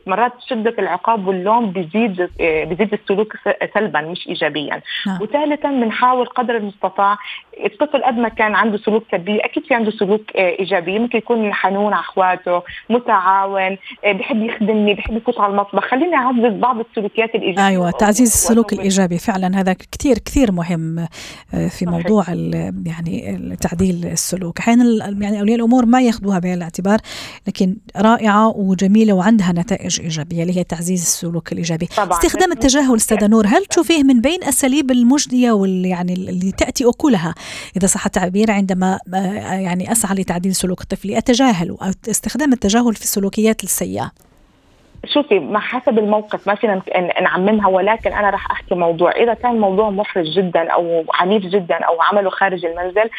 مرات 0.07 0.33
شدة 0.47 0.75
العقاب 0.79 1.27
واللوم 1.27 1.71
بيزيد 1.71 2.29
بيزيد 2.39 2.93
السلوك 2.93 3.33
سلبا 3.73 4.01
مش 4.01 4.27
ايجابيا. 4.27 4.81
نعم. 5.07 5.21
وثالثا 5.21 5.69
بنحاول 5.69 6.25
قدر 6.25 6.57
المستطاع 6.57 7.17
الطفل 7.65 8.03
قد 8.03 8.17
ما 8.17 8.29
كان 8.29 8.55
عنده 8.55 8.77
سلوك 8.77 9.03
سلبي 9.11 9.39
أكيد 9.39 9.65
في 9.65 9.73
عنده 9.73 9.91
سلوك 9.91 10.35
إيجابي. 10.35 10.99
ممكن 10.99 11.17
يكون 11.17 11.53
حنون 11.53 11.93
على 11.93 12.01
أخواته 12.01 12.61
متعاون 12.89 13.77
بحب 14.05 14.43
يخدمني 14.43 14.93
بحب 14.93 15.17
يفوت 15.17 15.39
على 15.39 15.51
المطبخ. 15.51 15.85
خليني 15.85 16.15
أعزز 16.15 16.53
بعض 16.59 16.79
السلوكيات 16.97 17.35
الإيجابية 17.35 17.67
أيوه 17.67 17.91
تعزيز 17.91 18.27
السلوك 18.27 18.73
الإيجابي 18.73 19.17
فعلا 19.17 19.59
هذا 19.59 19.73
كثير 19.73 20.17
كثير 20.17 20.51
مهم 20.51 20.99
آه، 21.53 21.67
في 21.67 21.85
موضوع 21.85 22.25
يعني 22.85 23.55
تعديل 23.61 24.05
السلوك. 24.05 24.59
أحيانا 24.59 24.83
يعني 25.21 25.39
أولياء 25.39 25.57
الأمور 25.57 25.85
ما 25.85 26.01
يأخذوها 26.01 26.39
بعين 26.39 26.53
الاعتبار 26.53 26.99
لكن 27.47 27.77
رائعة 27.97 28.47
وجميلة 28.57 29.13
وعندها 29.13 29.51
نتائج 29.51 30.01
إيجابية 30.01 30.41
اللي 30.41 30.57
هي 30.57 30.63
تعزيز 30.63 31.01
السلوك 31.01 31.51
الإيجابي. 31.51 31.85
طبعا. 31.85 32.19
استخدام 32.19 32.51
التجاهل 32.51 32.95
أستاذة 32.95 33.27
نور 33.27 33.47
هل 33.47 33.65
تشوفيه 33.65 34.03
من 34.03 34.21
بين 34.21 34.43
اساليب 34.43 34.91
المجدية 34.91 35.51
واللي 35.51 35.89
يعني 35.89 36.13
اللي 36.13 36.51
تأتي 36.51 36.89
أكلها؟ 36.89 37.35
إذا 37.77 37.87
صح 37.87 38.05
التعبير 38.05 38.51
عندما 38.51 38.99
آه، 39.13 39.17
يعني 39.43 39.91
أسعى 39.91 40.15
لتعديل 40.15 40.55
سلوك 40.55 40.83
طفلي 40.83 41.17
أتجاهل 41.17 41.69
أو 41.69 41.91
استخدام 42.09 42.53
التجاهل 42.53 42.95
في 42.95 43.03
السلوكيات 43.03 43.63
السيئة. 43.63 44.11
شوفي 45.05 45.39
ما 45.39 45.59
حسب 45.59 45.99
الموقف 45.99 46.47
ما 46.47 46.55
فينا 46.55 46.81
نعممها 47.21 47.67
ولكن 47.67 48.13
أنا 48.13 48.29
راح 48.29 48.51
أحكي 48.51 48.75
موضوع. 48.75 49.11
إذا 49.11 49.33
كان 49.33 49.59
موضوع 49.59 49.89
محرج 49.89 50.25
جدا 50.25 50.69
أو 50.69 51.05
عنيف 51.13 51.43
جدا 51.45 51.75
أو 51.75 52.01
عمله 52.01 52.29
خارج 52.29 52.65
المنزل 52.65 53.09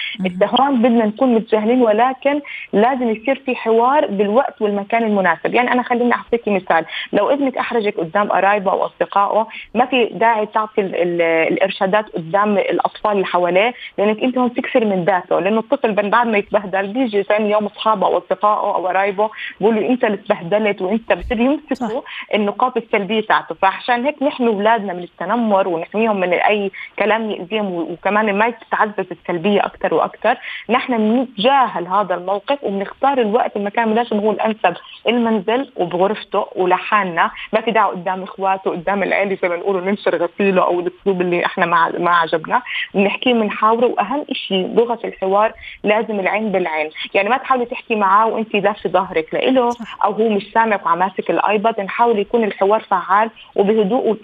هون 0.44 0.82
بدنا 0.82 1.06
نكون 1.06 1.34
متجاهلين 1.34 1.82
ولكن 1.82 2.40
لازم 2.72 3.10
يصير 3.10 3.42
في 3.46 3.56
حوار 3.56 4.06
بالوقت 4.06 4.62
والمكان 4.62 5.02
المناسب. 5.04 5.54
يعني 5.54 5.72
أنا 5.72 5.82
خليني 5.82 6.14
أعطيكي 6.14 6.50
مثال. 6.50 6.84
لو 7.12 7.30
ابنك 7.30 7.56
أحرجك 7.58 7.96
قدام 7.98 8.32
قرايبه 8.32 8.72
أو 8.72 8.86
أصدقائه 8.86 9.46
ما 9.74 9.86
في 9.86 10.04
داعي 10.12 10.46
تعطي 10.46 10.80
الإرشادات 10.80 12.08
قدام 12.08 12.58
الأطفال 12.58 13.12
اللي 13.12 13.26
حواليه 13.26 13.74
لأنك 13.98 14.22
أنت 14.22 14.38
هون 14.38 14.54
تكسر 14.54 14.84
من 14.84 15.04
ذاته. 15.04 15.40
لأنه 15.40 15.58
الطفل 15.58 15.92
بعد 15.92 16.26
ما 16.26 16.38
يتبهدل 16.38 16.86
بيجي 16.86 17.22
ثاني 17.22 17.50
يوم 17.50 17.66
أصحابه 17.66 18.06
أو 18.06 18.18
أصدقائه 18.18 18.74
أو 18.74 18.86
قرايبه 18.86 19.30
بيقولوا 19.60 19.90
أنت 19.90 20.04
اللي 20.04 20.16
تبهدلت 20.16 20.82
وأنت 20.82 21.12
بصير 21.12 21.40
يمسك 21.70 21.82
يكتشفوا 21.82 22.02
النقاط 22.34 22.76
السلبية 22.76 23.20
تاعته. 23.20 23.54
فعشان 23.54 24.04
هيك 24.06 24.22
نحمي 24.22 24.48
أولادنا 24.48 24.92
من 24.92 25.02
التنمر 25.02 25.68
ونحميهم 25.68 26.20
من 26.20 26.32
أي 26.32 26.70
كلام 26.98 27.30
يأذيهم 27.30 27.72
وكمان 27.74 28.38
ما 28.38 28.50
تتعزز 28.50 29.06
السلبية 29.10 29.60
أكثر 29.60 29.94
وأكثر 29.94 30.36
نحن 30.70 30.96
بنتجاهل 30.98 31.86
هذا 31.86 32.14
الموقف 32.14 32.64
وبنختار 32.64 33.20
الوقت 33.20 33.56
المكان 33.56 33.84
المناسب 33.84 34.16
هو 34.16 34.30
الانسب 34.30 34.74
المنزل 35.08 35.72
وبغرفته 35.76 36.46
ولحالنا. 36.56 37.30
ما 37.52 37.60
في 37.60 37.70
داعي 37.70 37.90
قدام 37.90 38.22
إخواته 38.22 38.70
قدام 38.70 39.02
العيلة 39.02 39.38
زي 39.42 39.48
ما 39.48 39.56
بنقولوا 39.56 39.80
ننشر 39.80 40.16
غسيله 40.16 40.62
أو 40.64 40.80
الأسلوب 40.80 41.20
اللي 41.20 41.46
إحنا 41.46 41.66
ما 41.66 41.92
ما 41.98 42.10
عجبنا. 42.10 42.62
بنحكيه 42.94 43.32
بنحاوره 43.34 43.86
وأهم 43.86 44.24
شيء 44.32 44.74
لغة 44.74 44.98
الحوار 45.04 45.52
لازم 45.84 46.20
العين 46.20 46.52
بالعين. 46.52 46.90
يعني 47.14 47.28
ما 47.28 47.36
تحاولي 47.36 47.64
تحكي 47.64 47.94
معاه 47.94 48.26
وانت 48.26 48.56
دايرة 48.56 48.88
ظهرك 48.88 49.34
له 49.34 49.70
أو 50.04 50.12
هو 50.12 50.28
مش 50.28 50.52
سامعك 50.54 50.86
وعم 50.86 50.98
ماسك 50.98 51.30
الاي 51.30 51.55
ال 51.56 51.61
iPad 51.61 51.80
نحاول 51.80 52.18
يكون 52.18 52.44
الحوار 52.44 52.80
فعال 52.80 53.30
وبهدوء 53.56 54.16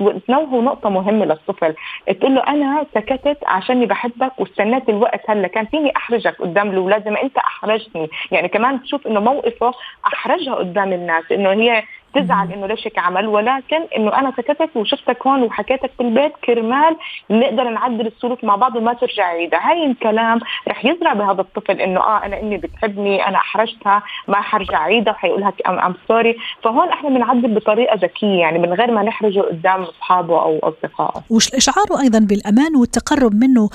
وتنوهوا 0.00 0.62
نقطة 0.62 0.90
مهمة 0.90 1.24
للطفل. 1.24 1.74
تقول 2.20 2.34
له 2.34 2.42
أنا 2.48 2.86
سكتت 2.94 3.38
عشاني 3.46 3.86
بحبك 3.86 4.40
واستنيت 4.40 4.88
الوقت 4.88 5.30
هلأ 5.30 5.48
كان 5.48 5.66
فيني 5.66 5.96
أحرجك 5.96 6.42
قدام 6.42 6.70
الأولاد 6.70 7.08
ما 7.08 7.22
أنت 7.22 7.36
أحرجتني. 7.36 8.08
يعني 8.30 8.48
كمان 8.48 8.82
تشوف 8.82 9.06
إنه 9.06 9.20
موقفه 9.20 9.72
أحرجها 10.06 10.54
قدام 10.54 10.92
الناس 10.92 11.32
إنه 11.32 11.50
هي 11.52 11.82
تزعل 12.22 12.52
إنه 12.52 12.66
ليش 12.66 12.86
هيك 12.86 12.98
عمل؟ 12.98 13.26
ولكن 13.26 13.80
إنه 13.96 14.18
أنا 14.18 14.32
سكتت 14.36 14.76
وشفتك 14.76 15.26
هون 15.26 15.42
وحكيتك 15.42 15.90
في 15.96 16.02
البيت 16.02 16.32
كرمال 16.44 16.96
نقدر 17.30 17.68
نعدل 17.68 18.06
السلوك 18.06 18.44
مع 18.44 18.56
بعض 18.56 18.76
وما 18.76 18.92
ترجع 18.92 19.24
عيدها 19.24 19.70
هاي 19.70 19.86
الكلام 19.86 20.40
رح 20.68 20.84
يزرع 20.84 21.12
بهذا 21.12 21.40
الطفل 21.40 21.80
إنه 21.80 22.00
آه 22.00 22.26
أنا 22.26 22.40
امي 22.40 22.56
بتحبني 22.56 23.28
أنا 23.28 23.36
أحرجتها 23.36 24.02
ما 24.28 24.40
حرجع 24.40 24.78
عيدها 24.78 25.12
وحيقولها 25.12 25.52
I'm 25.68 25.78
I'm 25.78 25.94
sorry 26.08 26.36
فهون 26.62 26.88
إحنا 26.88 27.08
بنعدل 27.08 27.54
بطريقة 27.54 27.94
ذكية 27.94 28.40
يعني 28.40 28.58
من 28.58 28.72
غير 28.72 28.90
ما 28.90 29.02
نحرجه 29.02 29.40
قدام 29.40 29.82
أصحابه 29.82 30.42
أو 30.42 30.58
أصدقائه. 30.62 31.22
واشعاره 31.30 32.00
أيضا 32.00 32.18
بالأمان 32.18 32.76
والتقرب 32.76 33.34
منه 33.34 33.68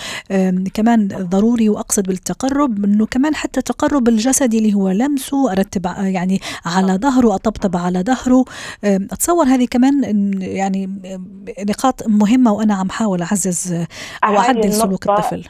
كمان 0.74 1.08
ضروري 1.08 1.70
وأقصد 1.70 2.08
بالتقرب 2.08 2.86
إنه 2.86 3.06
كمان 3.06 3.36
حتى 3.36 3.60
التقرب 3.60 4.08
الجسدي 4.08 4.58
اللي 4.58 4.74
هو 4.74 4.90
لمسه 4.90 5.52
أربت 5.52 5.86
يعني 5.98 6.40
على 6.66 6.94
ظهره 6.94 7.36
أطبطب 7.36 7.78
على 7.78 8.00
ظهره 8.00 8.33
ظهره 8.34 8.46
أتصور 8.84 9.46
هذه 9.46 9.66
كمان 9.72 10.04
يعني 10.42 10.90
نقاط 11.70 12.08
مهمة 12.08 12.52
وأنا 12.52 12.74
عم 12.74 12.90
حاول 12.90 13.22
أعزز 13.22 13.74
أو 14.24 14.38
اعدل 14.40 14.74
سلوك 14.74 15.10
الطفل. 15.10 15.44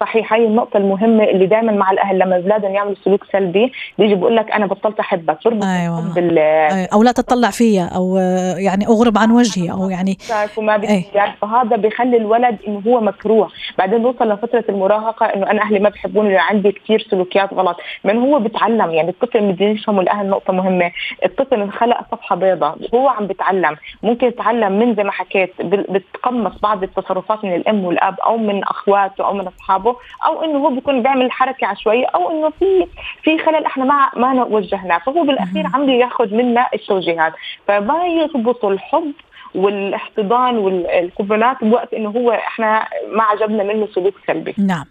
صحيح 0.00 0.32
هاي 0.32 0.44
النقطة 0.46 0.76
المهمة 0.76 1.24
اللي 1.24 1.46
دائما 1.46 1.72
مع 1.72 1.90
الأهل 1.90 2.18
لما 2.18 2.36
أولادهم 2.36 2.74
يعملوا 2.74 2.94
سلوك 3.04 3.24
سلبي 3.32 3.72
بيجي 3.98 4.14
بقول 4.14 4.36
لك 4.36 4.50
أنا 4.50 4.66
بطلت 4.66 5.00
أحبك. 5.00 5.38
بربط 5.44 5.64
أيوة. 5.64 6.14
بال 6.14 6.38
أيوة. 6.38 6.88
أو 6.92 7.02
لا 7.02 7.12
تطلع 7.12 7.50
فيا 7.50 7.84
أو 7.84 8.16
يعني 8.56 8.86
أغرب 8.86 9.18
عن 9.18 9.30
وجهي 9.30 9.70
أو 9.72 9.90
يعني 9.90 10.18
وما 10.56 10.82
أي. 10.82 11.04
يعني 11.14 11.32
فهذا 11.42 11.76
بيخلي 11.76 12.16
الولد 12.16 12.58
إنه 12.68 12.82
هو 12.86 13.00
مكروه. 13.00 13.48
بعدين 13.78 14.02
بوصل 14.02 14.28
لفترة 14.32 14.64
المراهقة 14.68 15.26
إنه 15.26 15.50
أنا 15.50 15.62
أهلي 15.62 15.78
ما 15.78 15.88
بحبوني 15.88 16.36
عندي 16.38 16.72
كثير 16.72 17.06
سلوكيات 17.10 17.54
غلط. 17.54 17.76
من 18.04 18.18
هو 18.18 18.38
بتعلم 18.38 18.90
يعني 18.90 19.10
الطفل 19.10 19.52
بدهم 19.52 19.68
يفهموا 19.68 20.02
الأهل 20.02 20.26
نقطة 20.28 20.52
مهمة. 20.52 20.90
الطفل 21.24 21.60
انخلق 21.62 22.00
صفحة 22.12 22.36
بيضاء 22.36 22.76
هو 22.94 23.08
عم 23.08 23.26
بتعلم 23.26 23.76
ممكن 24.02 24.26
يتعلم 24.26 24.78
من 24.78 24.94
زي 24.94 25.04
ما 25.04 25.12
حكيت 25.12 25.52
بتقمص 25.62 26.52
بعض 26.62 26.82
التصرفات 26.82 27.44
من 27.44 27.54
الأم 27.54 27.84
والأب 27.84 28.20
أو 28.20 28.36
من 28.36 28.64
أخواته 28.64 29.26
أو 29.26 29.34
من 29.34 29.46
أصحابه. 29.46 29.71
أصحابه 29.72 29.96
أو 30.26 30.44
إنه 30.44 30.58
هو 30.58 30.70
بيكون 30.70 31.02
بيعمل 31.02 31.32
حركة 31.32 31.66
عشوائية 31.66 32.06
أو 32.06 32.30
إنه 32.30 32.50
في 32.58 32.86
في 33.22 33.38
خلل 33.38 33.64
إحنا 33.64 33.84
ما 33.84 34.10
ما 34.16 34.44
وجهناه 34.44 34.98
فهو 34.98 35.24
بالأخير 35.24 35.66
عم 35.74 35.90
ياخذ 35.90 36.34
منا 36.34 36.66
التوجيهات 36.74 37.32
فما 37.68 38.06
يربطوا 38.06 38.70
الحب 38.70 39.12
والاحتضان 39.54 40.58
والقبلات 40.58 41.56
بوقت 41.64 41.94
إنه 41.94 42.10
هو 42.10 42.30
إحنا 42.30 42.88
ما 43.16 43.22
عجبنا 43.22 43.64
منه 43.64 43.88
سلوك 43.94 44.14
سلبي. 44.26 44.54
نعم. 44.58 44.84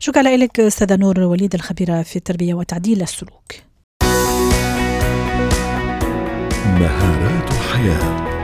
شكرا 0.00 0.22
لك 0.22 0.60
أستاذة 0.60 0.96
نور 1.00 1.20
وليد 1.20 1.54
الخبيرة 1.54 2.02
في 2.02 2.16
التربية 2.16 2.54
وتعديل 2.54 3.02
السلوك. 3.02 3.52
مهارات 6.80 7.50
الحياة 7.50 8.37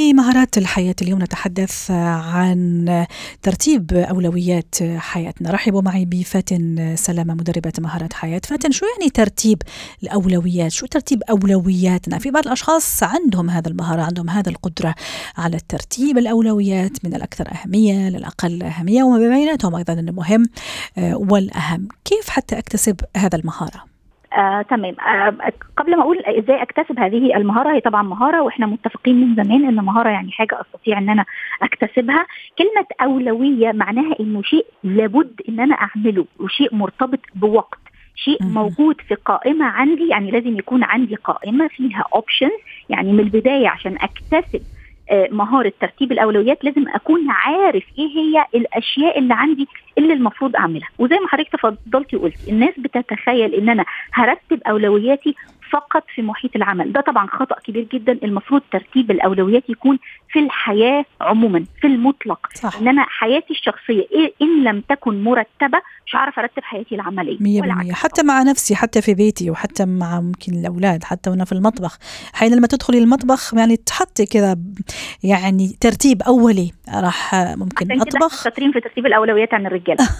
في 0.00 0.14
مهارات 0.14 0.58
الحياة 0.58 0.94
اليوم 1.02 1.22
نتحدث 1.22 1.90
عن 1.90 3.06
ترتيب 3.42 3.92
أولويات 3.92 4.74
حياتنا. 4.96 5.50
رحبوا 5.50 5.82
معي 5.82 6.04
بفاتن 6.04 6.96
سلامة 6.96 7.34
مدربة 7.34 7.72
مهارات 7.78 8.12
حياة. 8.12 8.40
فاتن 8.44 8.70
شو 8.70 8.86
يعني 8.86 9.10
ترتيب 9.10 9.62
الأولويات؟ 10.02 10.72
شو 10.72 10.86
ترتيب 10.86 11.22
أولوياتنا؟ 11.22 12.18
في 12.18 12.30
بعض 12.30 12.46
الأشخاص 12.46 13.02
عندهم 13.02 13.50
هذا 13.50 13.68
المهارة 13.68 14.02
عندهم 14.02 14.30
هذا 14.30 14.50
القدرة 14.50 14.94
على 15.36 15.58
ترتيب 15.68 16.18
الأولويات 16.18 17.04
من 17.04 17.14
الأكثر 17.14 17.48
أهمية 17.52 18.08
للأقل 18.08 18.62
أهمية 18.62 19.02
وما 19.02 19.18
بيناتهم 19.18 19.74
أيضا 19.74 19.92
المهم 19.92 20.46
والأهم. 20.98 21.88
كيف 22.04 22.28
حتى 22.28 22.58
أكتسب 22.58 23.00
هذا 23.16 23.36
المهارة؟ 23.38 23.95
آه، 24.36 24.62
تمام. 24.62 24.96
آه، 25.00 25.34
قبل 25.76 25.96
ما 25.96 26.02
أقول 26.02 26.18
إزاي 26.18 26.62
أكتسب 26.62 26.98
هذه 26.98 27.36
المهارة 27.36 27.74
هي 27.74 27.80
طبعا 27.80 28.02
مهارة 28.02 28.40
وإحنا 28.42 28.66
متفقين 28.66 29.20
من 29.20 29.34
زمان 29.44 29.64
إن 29.64 29.74
مهارة 29.74 30.08
يعني 30.08 30.32
حاجة 30.32 30.60
أستطيع 30.60 30.98
إن 30.98 31.08
أنا 31.10 31.24
أكتسبها. 31.62 32.26
كلمة 32.58 32.86
أولوية 33.02 33.72
معناها 33.72 34.14
إنه 34.20 34.42
شيء 34.42 34.66
لابد 34.84 35.40
إن 35.48 35.60
أنا 35.60 35.74
أعمله 35.74 36.26
وشيء 36.40 36.74
مرتبط 36.74 37.20
بوقت. 37.34 37.78
شيء 38.14 38.42
موجود 38.42 39.00
في 39.00 39.14
قائمة 39.14 39.64
عندي 39.66 40.08
يعني 40.08 40.30
لازم 40.30 40.58
يكون 40.58 40.84
عندي 40.84 41.14
قائمة 41.14 41.68
فيها 41.68 42.04
اوبشنز 42.14 42.50
يعني 42.88 43.12
من 43.12 43.20
البداية 43.20 43.68
عشان 43.68 43.96
أكتسب 44.00 44.62
مهارة 45.12 45.72
ترتيب 45.80 46.12
الأولويات 46.12 46.64
لازم 46.64 46.84
أكون 46.88 47.20
عارف 47.30 47.84
إيه 47.98 48.06
هي 48.08 48.44
الأشياء 48.54 49.18
اللي 49.18 49.34
عندي 49.34 49.68
اللي 49.98 50.12
المفروض 50.12 50.56
أعملها. 50.56 50.88
وزي 50.98 51.16
ما 51.18 51.28
حضرتك 51.28 51.52
تفضلتي 51.52 52.16
وقلتي 52.16 52.50
الناس 52.50 52.74
بتتخيل 52.78 53.54
إن 53.54 53.68
أنا 53.68 53.84
هرتب 54.12 54.60
أولوياتي 54.66 55.34
فقط 55.72 56.04
في 56.14 56.22
محيط 56.22 56.56
العمل. 56.56 56.92
ده 56.92 57.00
طبعا 57.00 57.26
خطأ 57.26 57.56
كبير 57.64 57.86
جدا. 57.92 58.12
المفروض 58.12 58.62
ترتيب 58.72 59.10
الأولويات 59.10 59.70
يكون 59.70 59.98
في 60.32 60.38
الحياة 60.38 61.04
عموما 61.20 61.64
في 61.80 61.86
المطلق. 61.86 62.46
صح. 62.54 62.76
إن 62.76 62.88
أنا 62.88 63.06
حياتي 63.08 63.50
الشخصية 63.50 64.06
إيه 64.12 64.34
إن 64.42 64.64
لم 64.64 64.80
تكن 64.80 65.24
مرتبة 65.24 65.78
مش 66.06 66.16
هعرف 66.16 66.38
أرتب 66.38 66.62
حياتي 66.62 66.94
العملية. 66.94 67.38
100% 67.38 67.92
حتى 67.92 68.22
مع 68.22 68.42
نفسي 68.42 68.76
حتى 68.76 69.02
في 69.02 69.14
بيتي 69.14 69.50
وحتى 69.50 69.84
مع 69.86 70.20
ممكن 70.20 70.52
الأولاد 70.52 71.04
حتى 71.04 71.30
وأنا 71.30 71.44
في 71.44 71.52
المطبخ. 71.52 71.98
حين 72.34 72.56
لما 72.56 72.66
تدخلي 72.66 72.98
المطبخ 72.98 73.54
يعني 73.54 73.76
تحطي 73.76 74.26
كذا 74.26 74.56
يعني 75.24 75.76
ترتيب 75.80 76.22
أولي. 76.22 76.72
راح 76.94 77.34
ممكن 77.34 78.00
أطبخ. 78.00 78.44
شاطرين 78.44 78.72
في 78.72 78.80
ترتيب 78.80 79.06
الأولويات 79.06 79.54
عن 79.54 79.66
الرجالة. 79.66 80.08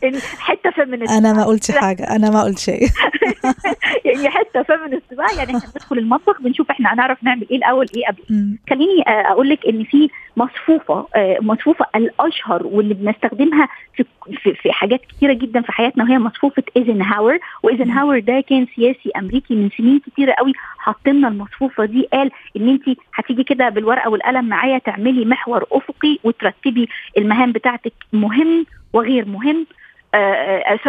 حتة 0.38 0.70
feminist 0.70 1.12
أنا 1.12 1.32
ما 1.32 1.44
قلت 1.44 1.70
حاجة. 1.70 2.02
أنا 2.02 2.30
ما 2.30 2.42
قلت 2.42 2.58
شيء. 2.58 2.88
يعني 4.10 4.28
حتة 4.30 4.62
feminist 4.62 5.14
بقى. 5.14 5.36
يعني 5.36 5.56
إحنا 5.56 5.70
بندخل 5.74 5.98
المطبخ 5.98 6.42
بنشوف 6.42 6.70
إحنا 6.70 6.94
هنعرف 6.94 7.24
نعمل 7.24 7.46
إيه 7.50 7.56
الأول 7.56 7.88
إيه 7.94 8.06
قبل. 8.06 8.22
خليني 8.70 9.02
آه، 9.08 9.32
أقول 9.32 9.48
لك 9.48 9.66
إن 9.66 9.84
في 9.84 10.08
مصفوفة 10.36 11.06
آه، 11.16 11.38
مصفوفة 11.40 11.86
الأشهر 11.96 12.66
واللي 12.66 12.94
بنستخدمها 12.94 13.68
في 13.96 14.04
في, 14.42 14.54
في 14.54 14.72
حاجات 14.72 15.00
كثيره 15.16 15.32
جدا 15.32 15.60
في 15.62 15.72
حياتنا 15.72 16.04
وهي 16.04 16.18
مصفوفة 16.18 16.62
ايزنهاور 16.76 17.38
وايزنهاور 17.62 18.18
ده 18.18 18.40
كان 18.40 18.66
سياسي 18.76 19.10
أمريكي 19.16 19.54
من 19.54 19.70
سنين 19.78 20.00
كثيره 20.06 20.32
قوي 20.32 20.52
حط 20.78 21.08
لنا 21.08 21.28
المصفوفة 21.28 21.84
دي. 21.84 22.08
قال 22.12 22.30
إن 22.56 22.68
أنت 22.68 22.98
هتيجي 23.14 23.44
كده 23.44 23.68
بالورقة 23.68 24.10
والقلم 24.10 24.44
معايا 24.44 24.78
تعملي 24.78 25.24
محور 25.24 25.64
أفقي 25.72 26.18
وترتبي 26.24 26.88
المهام 27.18 27.52
بتاعتك 27.52 27.92
مهم 28.12 28.66
وغير 28.92 29.24
مهم. 29.28 29.66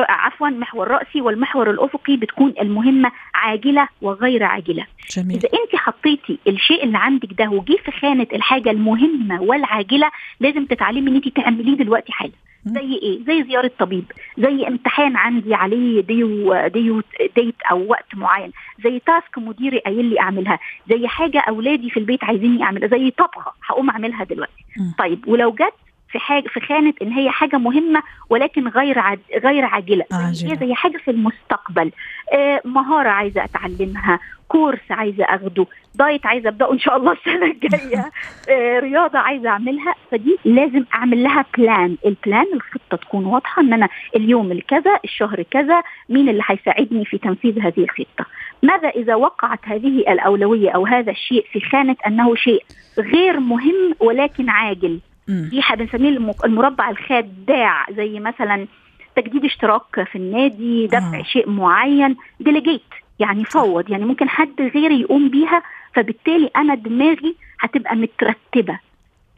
عفوا 0.10 0.50
محور 0.50 0.88
رأسي 0.88 1.22
والمحور 1.22 1.70
الأفقي 1.70 2.18
بتكون 2.18 2.54
المهمة 2.62 3.12
عاجلة 3.34 3.88
وغير 4.02 4.44
عاجلة 4.44 4.86
جميل. 5.10 5.38
إذا 5.38 5.50
أنت 5.64 5.76
حطيتي 5.76 6.40
الشيء 6.48 6.84
اللي 6.84 6.98
عندك 6.98 7.34
ده 7.34 7.50
وجي 7.50 7.78
في 7.78 7.92
خانة 7.92 8.28
الحاجة 8.34 8.72
المهمة 8.72 9.42
والعاجلة 9.42 10.12
لازم 10.40 10.66
تتعلمي 10.66 11.12
أن 11.12 11.16
أنت 11.16 11.28
تعمليه 11.28 11.78
دلوقتي 11.78 12.12
حالا 12.12 12.32
زي 12.66 12.94
إيه؟ 12.94 13.24
زي 13.24 13.44
زيارة 13.44 13.72
طبيب، 13.80 14.06
زي 14.38 14.68
امتحان 14.68 15.16
عندي 15.16 15.54
عليه 15.54 16.02
ديو 16.02 16.68
ديو 16.68 17.02
ديت 17.36 17.56
أو 17.72 17.88
وقت 17.88 18.16
معين، 18.16 18.52
زي 18.84 19.00
تاسك 19.00 19.38
مديري 19.38 19.80
قايل 19.80 20.06
لي 20.06 20.20
أعملها، 20.20 20.60
زي 20.90 21.08
حاجة 21.08 21.40
أولادي 21.40 21.90
في 21.90 21.98
البيت 21.98 22.24
عايزيني 22.24 22.64
أعملها، 22.64 22.88
زي 22.88 23.12
طبخة 23.12 23.54
هقوم 23.66 23.90
أعملها 23.90 24.24
دلوقتي. 24.24 24.66
م. 24.78 24.92
طيب 25.00 25.28
ولو 25.28 25.52
جت 25.52 25.74
في 26.12 26.20
حاجة 26.20 26.48
في 26.48 26.60
خانة 26.60 26.94
إن 27.02 27.12
هي 27.12 27.30
حاجة 27.30 27.58
مهمة 27.58 28.04
ولكن 28.30 28.68
غير 28.68 29.00
عاد 29.00 29.20
غير 29.44 29.66
عاجلة. 29.66 30.06
عاجلة. 30.12 30.56
زي 30.56 30.74
حاجة 30.74 30.98
في 30.98 31.12
المستقبل. 31.12 31.92
آه 32.34 32.62
مهارة 32.66 33.10
عايزة 33.10 33.44
أتعلمها 33.44 34.20
course 34.48 34.92
عايزة 34.92 35.24
أخده 35.24 35.66
diet 35.96 36.26
عايزة 36.26 36.50
أبدأه 36.50 36.74
إن 36.74 36.80
شاء 36.80 36.98
الله 36.98 37.12
السنة 37.20 37.46
الجاية 37.46 38.12
آه 38.50 38.80
رياضة 38.80 39.20
عايزة 39.20 39.50
أعملها. 39.50 39.96
فدي 40.12 40.38
لازم 40.46 40.86
أعمل 40.96 41.24
لها 41.24 41.46
plan 41.58 41.98
ال 42.06 42.14
plan 42.14 42.48
الخطة 42.54 42.98
تكون 42.98 43.26
واضحة 43.26 43.62
إن 43.62 43.74
أنا 43.74 43.90
اليوم 44.16 44.52
الكذا 44.52 45.00
الشهر 45.04 45.44
كذا 45.44 45.84
مين 46.10 46.30
اللي 46.30 46.44
هيساعدني 46.46 47.06
في 47.06 47.18
تنفيذ 47.18 47.60
هذه 47.60 47.84
الخطة. 47.84 48.26
ماذا 48.64 48.90
إذا 48.90 49.16
وقعت 49.16 49.60
هذه 49.64 49.98
الأولوية 50.00 50.70
أو 50.70 50.86
هذا 50.86 51.12
الشيء 51.12 51.46
في 51.52 51.60
خانة 51.60 51.96
أنه 52.08 52.36
شيء 52.36 52.64
غير 53.00 53.40
مهم 53.40 53.96
ولكن 54.00 54.50
عاجل؟ 54.50 55.00
في 55.26 55.62
بنسميه 55.76 56.34
المربع 56.46 56.90
الخادع 56.90 57.86
زي 57.92 58.20
مثلا 58.20 58.68
تجديد 59.16 59.46
اشتراك 59.46 60.04
في 60.12 60.16
النادي 60.16 60.88
دفع 60.88 61.20
آه. 61.20 61.24
شيء 61.24 61.50
معين 61.50 62.16
delegate 62.40 62.82
يعني 63.20 63.46
فوض 63.46 63.90
يعني 63.90 64.06
ممكن 64.06 64.30
حد 64.30 64.62
غيري 64.76 65.02
يقوم 65.02 65.30
بيها 65.30 65.64
فبالتالي 65.94 66.50
أنا 66.56 66.76
دماغي 66.76 67.36
هتبقى 67.60 67.96
مترتبة. 67.96 68.80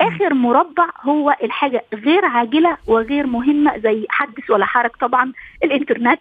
آخر 0.01 0.33
مربع 0.33 0.87
هو 1.01 1.35
الحاجة 1.43 1.85
غير 1.93 2.25
عاجلة 2.25 2.77
وغير 2.87 3.27
مهمة 3.27 3.77
زي 3.77 4.05
حدث 4.09 4.49
ولا 4.49 4.65
حرج 4.65 4.91
طبعا 5.01 5.31
الإنترنت 5.63 6.19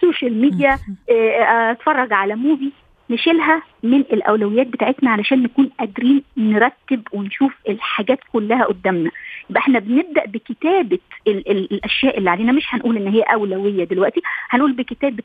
social 0.00 0.40
media 0.40 0.78
آه، 1.10 1.70
أتفرج 1.72 2.12
على 2.12 2.34
movie 2.34 2.72
نشيلها 3.10 3.62
من 3.82 4.00
الأولويات 4.00 4.66
بتاعتنا 4.66 5.10
علشان 5.10 5.42
نكون 5.42 5.70
قادرين 5.78 6.22
نرتب 6.36 7.02
ونشوف 7.12 7.52
الحاجات 7.68 8.18
كلها 8.32 8.64
قدامنا. 8.64 9.10
يبقى 9.50 9.60
إحنا 9.60 9.78
بنبدأ 9.78 10.24
بكتابة 10.26 10.98
ال 11.26 11.50
ال 11.50 11.72
الأشياء 11.72 12.18
اللي 12.18 12.30
علينا. 12.30 12.52
مش 12.52 12.64
هنقول 12.68 12.96
إن 12.96 13.08
هي 13.08 13.22
أولوية 13.22 13.84
دلوقتي 13.84 14.20
هنقول 14.50 14.72
بكتابة 14.72 15.22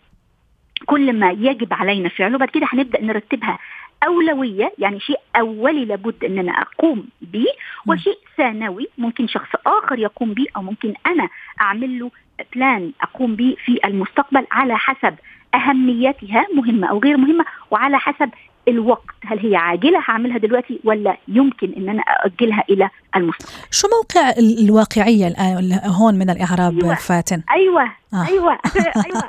كل 0.86 1.14
ما 1.14 1.32
يجب 1.32 1.74
علينا 1.74 2.10
فعله. 2.10 2.38
بعد 2.38 2.50
كده 2.50 2.68
هنبدأ 2.74 3.02
نرتبها 3.02 3.60
أولوية 4.08 4.74
يعني 4.78 5.00
شيء 5.00 5.20
أولي 5.36 5.86
لابد 5.86 6.24
أن 6.26 6.40
أنا 6.40 6.52
أقوم 6.52 7.06
به 7.22 7.46
وشيء 7.88 8.18
ثانوي 8.38 8.88
ممكن 8.98 9.28
شخص 9.28 9.50
آخر 9.66 10.00
يقوم 10.00 10.34
به 10.34 10.46
أو 10.58 10.62
ممكن 10.62 10.94
أنا 11.08 11.30
أعمل 11.62 12.00
له 12.00 12.12
بلان 12.56 12.92
أقوم 13.02 13.36
به 13.36 13.56
في 13.66 13.80
المستقبل 13.86 14.46
على 14.52 14.78
حسب 14.78 15.16
أهميتها 15.56 16.46
مهمة 16.56 16.88
أو 16.88 17.00
غير 17.00 17.18
مهمة 17.18 17.46
وعلى 17.72 18.00
حسب 18.00 18.30
الوقت 18.68 19.06
هل 19.26 19.40
هي 19.40 19.56
عاجلة 19.56 20.00
هعملها 20.08 20.38
دلوقتي 20.38 20.80
ولا 20.84 21.18
يمكن 21.28 21.74
أن 21.78 21.90
أنا 21.90 22.02
أؤجلها 22.02 22.64
إلى 22.70 22.90
المستقبل. 23.16 23.52
شو 23.72 23.88
موقع 23.88 24.34
الواقعية 24.40 25.28
الآن 25.28 25.80
هون 25.86 26.16
من 26.16 26.30
الإعراب 26.30 26.80
أيوة. 26.84 26.96
فاتن؟ 26.96 27.42
أيوة. 27.52 27.84
آه. 28.14 28.28
أيوة. 28.28 28.52
أيوة. 29.06 29.24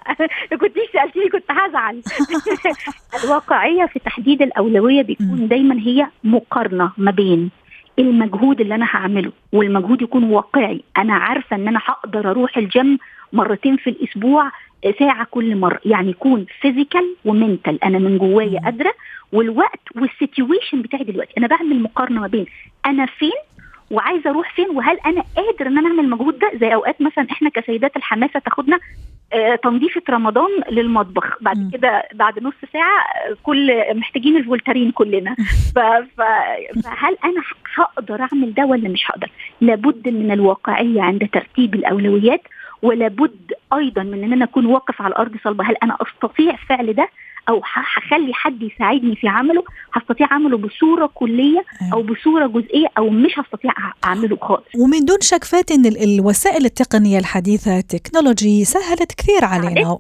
كنت 0.61 0.75
سألتيني؟ 0.93 1.29
كنت 1.33 1.51
هزعل. 1.51 2.03
الواقعية 3.25 3.87
في 3.87 3.99
تحديد 3.99 4.43
الأولوية 4.43 5.03
بيكون 5.03 5.49
دايما 5.49 5.75
هي 5.75 6.07
مقارنة 6.25 6.93
ما 6.97 7.11
بين 7.11 7.51
المجهود 7.99 8.61
اللي 8.61 8.75
أنا 8.75 8.87
هعمله 8.91 9.33
والمجهود 9.53 10.03
يكون 10.03 10.25
واقعي. 10.25 10.83
أنا 10.99 11.15
عارفة 11.15 11.57
إن 11.57 11.69
أنا 11.69 11.81
هقدر 11.85 12.31
أروح 12.31 12.57
الجيم 12.57 12.99
مرتين 13.33 13.77
في 13.77 13.91
الأسبوع 13.91 14.51
ساعة 14.99 15.27
كل 15.31 15.57
مرة. 15.57 15.81
يعني 15.85 16.11
يكون 16.11 16.47
physical 16.61 17.17
و 17.25 17.33
mental 17.33 17.85
أنا 17.85 17.99
من 17.99 18.19
جوايا 18.19 18.61
قادرة 18.61 18.93
والوقت 19.33 19.81
وال 19.97 20.12
situation 20.12 20.83
بتاعي 20.83 21.05
دلوقتي. 21.05 21.33
أنا 21.39 21.47
بعمل 21.47 21.83
مقارنة 21.83 22.21
ما 22.21 22.27
بين 22.27 22.47
أنا 22.87 23.07
فين 23.07 23.33
وعايزة 23.91 24.31
أروح 24.31 24.55
فين 24.55 24.71
وهل 24.71 24.99
أنا 25.07 25.25
قادر 25.37 25.67
إن 25.67 25.79
أنا 25.79 25.89
أعمل 25.89 26.05
المجهود 26.05 26.39
ده؟ 26.39 26.51
زي 26.61 26.75
أوقات 26.75 27.03
مثلا 27.03 27.27
إحنا 27.31 27.51
كسيدات 27.51 27.97
الحماسة 27.97 28.41
تاخدنا 28.41 28.79
تنظيفه 29.63 30.03
رمضان 30.11 30.49
للمطبخ. 30.71 31.37
بعد 31.41 31.59
م. 31.59 31.71
كده 31.71 32.09
بعد 32.15 32.43
نص 32.43 32.55
ساعة 32.73 33.05
كلنا 33.43 33.73
محتاجين 33.95 34.37
الفولترين 34.37 34.91
كلنا. 34.91 35.35
ف... 35.75 35.79
ف... 35.79 36.23
فهل 36.85 37.17
أنا 37.25 37.43
هقدر 37.75 38.21
أعمل 38.21 38.55
ده 38.55 38.65
ولا 38.65 38.89
مش 38.89 39.03
هقدر؟ 39.07 39.31
لابد 39.61 40.09
من 40.09 40.31
الواقعية 40.33 41.03
عند 41.03 41.29
ترتيب 41.33 41.75
الأولويات 41.75 42.43
ولابد 42.83 43.53
أيضا 43.75 44.03
من 44.03 44.25
إن 44.25 44.33
أنا 44.33 44.45
أكون 44.45 44.67
واقف 44.67 45.03
على 45.03 45.13
الأرض 45.13 45.37
صلبة. 45.45 45.65
هل 45.65 45.77
أنا 45.83 45.97
أستطيع 46.01 46.57
فعل 46.57 46.93
ده؟ 46.93 47.09
أو 47.51 47.61
هخلي 47.65 48.35
حد 48.35 48.63
يساعدني 48.63 49.17
في 49.17 49.29
عمله 49.29 49.65
هستطيع 49.95 50.27
أعمله 50.33 50.59
بصورة 50.59 51.11
كلية 51.15 51.65
أو 51.93 52.03
بصورة 52.03 52.47
جزئية 52.47 52.87
أو 52.99 53.11
مش 53.11 53.33
هستطيع 53.39 53.73
أعمله 54.05 54.37
خالص. 54.43 54.65
ومن 54.79 55.05
دون 55.05 55.21
شك 55.21 55.45
فات 55.45 55.71
ان 55.71 55.87
الوسائل 55.87 56.65
التقنية 56.65 57.19
الحديثة 57.19 57.79
التكنولوجي 57.79 58.65
سهلت 58.65 59.13
كثير 59.13 59.45
علينا. 59.45 59.99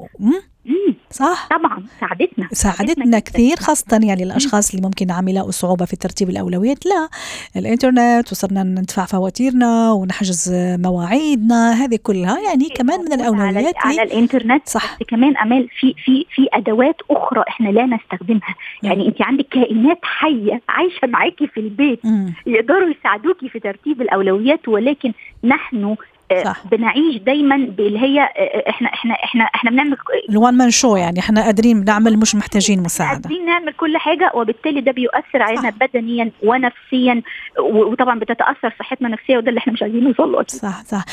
صح. 1.10 1.48
طبعا 1.50 1.84
ساعدتنا 2.00 2.48
ساعدتنا 2.52 3.18
كثير 3.18 3.56
خاصة 3.56 4.00
يعني 4.02 4.22
الأشخاص 4.22 4.70
اللي 4.70 4.86
ممكن 4.86 5.10
عملوا 5.10 5.50
صعوبة 5.50 5.84
في 5.84 5.96
ترتيب 5.96 6.30
الأولويات. 6.30 6.86
لا 6.86 7.08
الإنترنت 7.56 8.32
وصرنا 8.32 8.62
ندفع 8.62 9.04
فواتيرنا 9.04 9.92
ونحجز 9.92 10.52
مواعيدنا 10.54 11.72
هذه 11.72 11.98
كلها 12.02 12.38
يعني 12.40 12.68
كمان 12.68 13.00
من 13.00 13.12
الأولويات 13.12 13.74
على, 13.76 14.00
على 14.00 14.02
الإنترنت 14.02 14.68
صح. 14.68 14.96
بس 15.00 15.06
كمان 15.08 15.36
أمال 15.36 15.68
في 15.80 15.94
في 16.04 16.26
في 16.34 16.48
أدوات 16.52 16.96
أخرى 17.10 17.44
إحنا 17.48 17.68
لا 17.68 17.86
نستخدمها. 17.86 18.54
يعني 18.82 19.08
أنت 19.08 19.22
عندك 19.22 19.46
كائنات 19.50 19.98
حية 20.02 20.60
عايشة 20.68 21.06
معاكي 21.06 21.46
في 21.46 21.60
البيت 21.60 22.06
م. 22.06 22.32
يقدروا 22.46 22.88
يساعدوكي 22.88 23.48
في 23.48 23.60
ترتيب 23.60 24.02
الأولويات 24.02 24.68
ولكن 24.68 25.12
نحن 25.44 25.96
صح. 26.44 26.66
بنعيش 26.70 27.16
دايما 27.16 27.56
باللي 27.56 27.98
هي 27.98 28.20
إحنا 28.68 28.88
إحنا 28.88 29.14
إحنا 29.14 29.44
إحنا 29.44 29.70
بنعمل 29.70 29.96
الوان 30.30 30.54
مان 30.54 30.70
شو 30.70 30.96
يعني؟ 30.96 31.18
إحنا 31.18 31.42
قادرين 31.44 31.80
بنعمل 31.80 32.16
مش 32.18 32.34
محتاجين 32.34 32.82
مساعدة. 32.82 33.22
قادرين 33.22 33.46
نعمل 33.46 33.72
كل 33.72 33.96
حاجة 33.96 34.30
وبالتالي 34.34 34.80
ده 34.80 34.92
بيؤثر 34.92 35.42
علينا 35.42 35.70
بدنيا 35.70 36.30
ونفسيا 36.42 37.22
وطبعا 37.58 38.18
بتتأثر 38.18 38.74
صحتنا 38.78 39.08
النفسية 39.08 39.36
وده 39.36 39.48
اللي 39.48 39.58
إحنا 39.58 39.72
مش 39.72 39.82
عايزين 39.82 40.04
نوصل 40.04 40.32
له 40.32 40.44
صح 40.48 40.84
صح. 40.84 41.04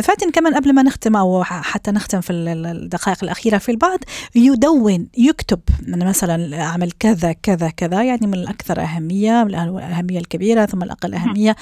فاتن 0.00 0.30
كمان 0.30 0.54
قبل 0.54 0.74
ما 0.74 0.82
نختم 0.82 1.16
أو 1.16 1.42
حتى 1.44 1.90
نختم 1.90 2.20
في 2.20 2.32
الدقائق 2.32 3.18
الأخيرة 3.24 3.58
في 3.58 3.68
البعض 3.68 3.98
يدون 4.34 5.08
يكتب 5.18 5.60
من 5.88 6.06
مثلا 6.06 6.62
أعمل 6.62 6.90
كذا 7.00 7.32
كذا 7.32 7.70
كذا 7.76 8.02
يعني 8.02 8.26
من 8.26 8.34
الأكثر 8.34 8.80
أهمية 8.80 9.44
من 9.44 9.54
الأهمية 9.54 10.18
الكبيرة 10.18 10.64
ثم 10.66 10.82
الأقل 10.82 11.14
أهمية 11.14 11.56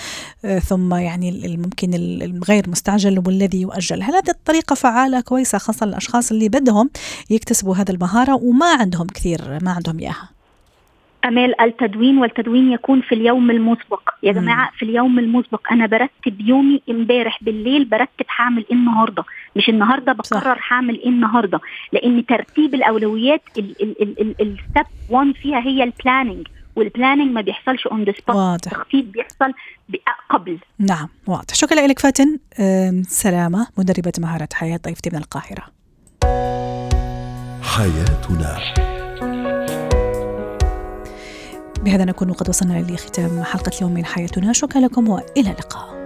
ثم 0.69 0.95
يعني 0.95 1.57
ممكن 1.59 1.91
الغير 1.95 2.65
مستعجل 2.69 3.04
يؤجل 3.05 3.23
والذي 3.27 3.61
يؤجل. 3.61 4.03
هل 4.03 4.15
هذه 4.15 4.31
الطريقة 4.31 4.75
فعالة 4.75 5.21
كويسة 5.21 5.59
خاصة 5.59 5.87
للأشخاص 5.87 6.33
اللي 6.33 6.49
بدهم 6.49 6.91
يكتسبوا 7.31 7.75
هذه 7.75 7.91
المهارة 7.91 8.35
وما 8.35 8.75
عندهم 8.81 9.07
كثير 9.07 9.41
ما 9.63 9.71
عندهم 9.71 9.99
إياها؟ 9.99 10.29
أمال 11.25 11.61
التدوين 11.61 12.19
والتدوين 12.19 12.73
يكون 12.73 13.01
في 13.01 13.15
اليوم 13.15 13.51
المسبق. 13.51 14.01
يا 14.23 14.33
جماعة 14.33 14.71
في 14.79 14.85
اليوم 14.85 15.19
المسبق 15.19 15.73
أنا 15.73 15.87
برتب 15.87 16.41
يومي 16.41 16.83
امبارح 16.91 17.45
بالليل 17.45 17.85
برتب 17.85 18.27
هعمل 18.39 18.65
إيه 18.71 18.77
النهارده. 18.77 19.25
مش 19.57 19.69
النهارده 19.69 20.13
بقرر 20.13 20.59
هعمل 20.71 20.99
إيه 21.01 21.09
النهارده. 21.09 21.61
لأن 21.93 22.27
ترتيب 22.27 22.75
الأولويات 22.75 23.43
ال 24.43 24.52
step 24.52 24.87
1 25.11 25.33
فيها 25.43 25.59
هي 25.61 25.83
ال 25.83 25.90
planning 25.90 26.47
وال 26.77 26.88
planning 26.88 27.33
ما 27.33 27.41
بيحصلش 27.41 27.87
on 27.87 28.05
the 28.05 28.13
spot 28.13 28.67
التخطيط 28.67 29.05
بيحصل 29.05 29.53
قبل. 30.31 30.59
نعم 30.79 31.09
واضح. 31.27 31.55
شكرا 31.55 31.87
لك 31.87 31.99
فاتن. 31.99 32.39
سلامة 33.09 33.67
مدربة 33.79 34.13
مهارات 34.19 34.53
حياة 34.53 34.81
ضيفتي 34.85 35.11
من 35.11 35.19
القاهرة. 35.19 35.63
حياتنا. 37.63 38.59
بهذا 41.81 42.05
نكون 42.05 42.33
قد 42.33 42.49
وصلنا 42.49 42.87
لختام 42.93 43.43
حلقة 43.43 43.71
اليوم 43.79 43.95
من 43.95 44.05
حياتنا. 44.05 44.53
شكرا 44.53 44.81
لكم 44.81 45.09
وإلى 45.09 45.51
اللقاء. 45.51 46.04